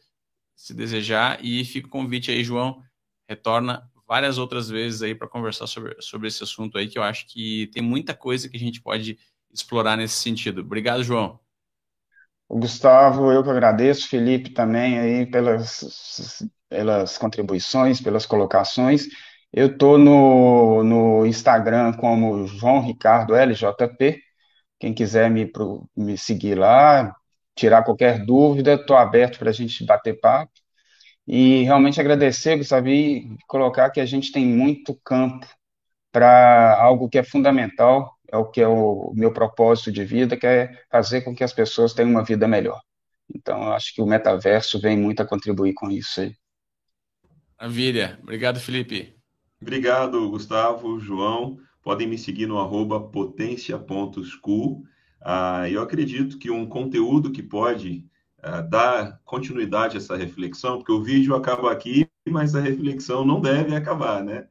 se 0.56 0.72
desejar, 0.72 1.38
e 1.44 1.62
fica 1.66 1.86
o 1.86 1.90
convite 1.90 2.30
aí, 2.30 2.42
João, 2.42 2.82
retorna 3.28 3.86
várias 4.08 4.38
outras 4.38 4.70
vezes 4.70 5.02
aí 5.02 5.14
para 5.14 5.28
conversar 5.28 5.66
sobre, 5.66 5.94
sobre 6.00 6.28
esse 6.28 6.42
assunto 6.42 6.78
aí, 6.78 6.88
que 6.88 6.98
eu 6.98 7.02
acho 7.02 7.26
que 7.26 7.66
tem 7.74 7.82
muita 7.82 8.14
coisa 8.14 8.48
que 8.48 8.56
a 8.56 8.60
gente 8.60 8.80
pode 8.80 9.18
explorar 9.52 9.98
nesse 9.98 10.14
sentido. 10.14 10.62
Obrigado, 10.62 11.04
João. 11.04 11.38
Gustavo, 12.48 13.30
eu 13.30 13.44
que 13.44 13.50
agradeço, 13.50 14.08
Felipe 14.08 14.48
também 14.48 14.98
aí 14.98 15.26
pelas, 15.26 16.42
pelas 16.70 17.18
contribuições, 17.18 18.00
pelas 18.00 18.24
colocações. 18.24 19.08
Eu 19.52 19.66
estou 19.66 19.98
no, 19.98 20.82
no 20.82 21.26
Instagram 21.26 21.92
como 21.92 22.46
João 22.46 22.80
Ricardo 22.80 23.34
LJP, 23.34 24.23
quem 24.84 24.92
quiser 24.92 25.30
me, 25.30 25.50
me 25.96 26.18
seguir 26.18 26.56
lá, 26.56 27.16
tirar 27.54 27.82
qualquer 27.84 28.22
dúvida, 28.22 28.74
estou 28.74 28.98
aberto 28.98 29.38
para 29.38 29.48
a 29.48 29.52
gente 29.52 29.82
bater 29.82 30.20
papo. 30.20 30.52
E 31.26 31.62
realmente 31.62 31.98
agradecer, 31.98 32.58
Gustavo, 32.58 32.88
e 32.88 33.34
colocar 33.48 33.88
que 33.88 33.98
a 33.98 34.04
gente 34.04 34.30
tem 34.30 34.44
muito 34.44 34.94
campo 35.02 35.46
para 36.12 36.78
algo 36.78 37.08
que 37.08 37.16
é 37.16 37.22
fundamental, 37.22 38.14
é 38.30 38.36
o 38.36 38.44
que 38.44 38.60
é 38.60 38.68
o 38.68 39.10
meu 39.14 39.32
propósito 39.32 39.90
de 39.90 40.04
vida, 40.04 40.36
que 40.36 40.46
é 40.46 40.70
fazer 40.90 41.22
com 41.22 41.34
que 41.34 41.42
as 41.42 41.54
pessoas 41.54 41.94
tenham 41.94 42.10
uma 42.10 42.22
vida 42.22 42.46
melhor. 42.46 42.78
Então, 43.34 43.72
acho 43.72 43.94
que 43.94 44.02
o 44.02 44.06
metaverso 44.06 44.78
vem 44.78 44.98
muito 44.98 45.22
a 45.22 45.26
contribuir 45.26 45.72
com 45.72 45.90
isso 45.90 46.20
aí. 46.20 46.36
Maravilha. 47.58 48.18
Obrigado, 48.22 48.60
Felipe. 48.60 49.16
Obrigado, 49.62 50.28
Gustavo, 50.28 51.00
João. 51.00 51.58
Podem 51.84 52.08
me 52.08 52.16
seguir 52.16 52.46
no 52.46 52.58
arroba 52.58 52.98
potência.school. 52.98 54.84
Ah, 55.20 55.68
eu 55.68 55.82
acredito 55.82 56.38
que 56.38 56.50
um 56.50 56.66
conteúdo 56.66 57.30
que 57.30 57.42
pode 57.42 58.06
ah, 58.42 58.62
dar 58.62 59.20
continuidade 59.22 59.96
a 59.96 60.00
essa 60.00 60.16
reflexão, 60.16 60.78
porque 60.78 60.92
o 60.92 61.02
vídeo 61.02 61.34
acaba 61.34 61.70
aqui, 61.70 62.08
mas 62.26 62.54
a 62.54 62.60
reflexão 62.60 63.22
não 63.22 63.38
deve 63.38 63.76
acabar, 63.76 64.24
né? 64.24 64.48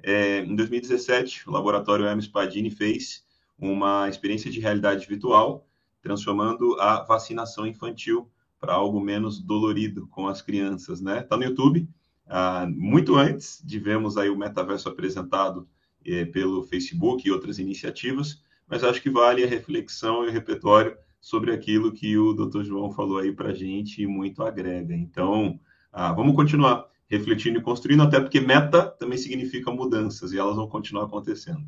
É, 0.00 0.38
em 0.44 0.54
2017, 0.54 1.48
o 1.48 1.52
laboratório 1.52 2.06
Hermes 2.06 2.28
Padini 2.28 2.70
fez 2.70 3.24
uma 3.58 4.08
experiência 4.08 4.48
de 4.48 4.60
realidade 4.60 5.08
virtual, 5.08 5.66
transformando 6.00 6.78
a 6.80 7.02
vacinação 7.02 7.66
infantil 7.66 8.30
para 8.60 8.74
algo 8.74 9.00
menos 9.00 9.40
dolorido 9.40 10.06
com 10.06 10.28
as 10.28 10.40
crianças, 10.40 11.00
né? 11.00 11.20
Está 11.20 11.36
no 11.36 11.42
YouTube. 11.42 11.88
Ah, 12.28 12.64
muito 12.68 13.16
antes 13.16 13.60
de 13.64 13.80
vermos 13.80 14.16
aí 14.16 14.30
o 14.30 14.38
metaverso 14.38 14.88
apresentado 14.88 15.68
é, 16.06 16.24
pelo 16.24 16.62
Facebook 16.62 17.26
e 17.26 17.30
outras 17.30 17.58
iniciativas, 17.58 18.42
mas 18.66 18.84
acho 18.84 19.00
que 19.00 19.10
vale 19.10 19.44
a 19.44 19.46
reflexão 19.46 20.24
e 20.24 20.28
o 20.28 20.32
repertório 20.32 20.96
sobre 21.20 21.52
aquilo 21.52 21.92
que 21.92 22.16
o 22.16 22.32
Dr. 22.32 22.62
João 22.62 22.90
falou 22.90 23.18
aí 23.18 23.32
para 23.32 23.50
a 23.50 23.54
gente 23.54 24.02
e 24.02 24.06
muito 24.06 24.42
agrega. 24.42 24.94
Então, 24.94 25.58
ah, 25.92 26.12
vamos 26.12 26.36
continuar 26.36 26.86
refletindo 27.08 27.58
e 27.58 27.62
construindo, 27.62 28.02
até 28.02 28.20
porque 28.20 28.40
meta 28.40 28.86
também 28.86 29.18
significa 29.18 29.70
mudanças 29.70 30.32
e 30.32 30.38
elas 30.38 30.56
vão 30.56 30.68
continuar 30.68 31.04
acontecendo. 31.04 31.64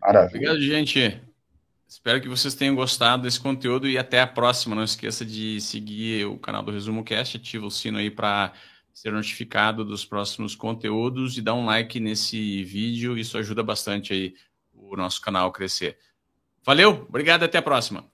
Maravilha. 0.00 0.50
Obrigado, 0.50 0.60
gente. 0.60 1.22
Espero 1.86 2.20
que 2.20 2.28
vocês 2.28 2.54
tenham 2.54 2.74
gostado 2.74 3.24
desse 3.24 3.38
conteúdo 3.38 3.86
e 3.86 3.98
até 3.98 4.20
a 4.20 4.26
próxima. 4.26 4.74
Não 4.74 4.82
esqueça 4.82 5.24
de 5.24 5.60
seguir 5.60 6.26
o 6.26 6.38
canal 6.38 6.62
do 6.62 6.72
Resumo 6.72 7.04
Cast, 7.04 7.36
ativa 7.36 7.66
o 7.66 7.70
sino 7.70 7.98
aí 7.98 8.10
para 8.10 8.52
ser 8.92 9.12
notificado 9.12 9.84
dos 9.84 10.04
próximos 10.04 10.54
conteúdos 10.54 11.36
e 11.38 11.42
dar 11.42 11.54
um 11.54 11.64
like 11.64 11.98
nesse 11.98 12.62
vídeo. 12.64 13.16
Isso 13.16 13.38
ajuda 13.38 13.62
bastante 13.62 14.12
aí 14.12 14.34
o 14.72 14.96
nosso 14.96 15.20
canal 15.20 15.48
a 15.48 15.52
crescer. 15.52 15.98
Valeu, 16.64 17.06
obrigado, 17.08 17.42
até 17.42 17.58
a 17.58 17.62
próxima. 17.62 18.11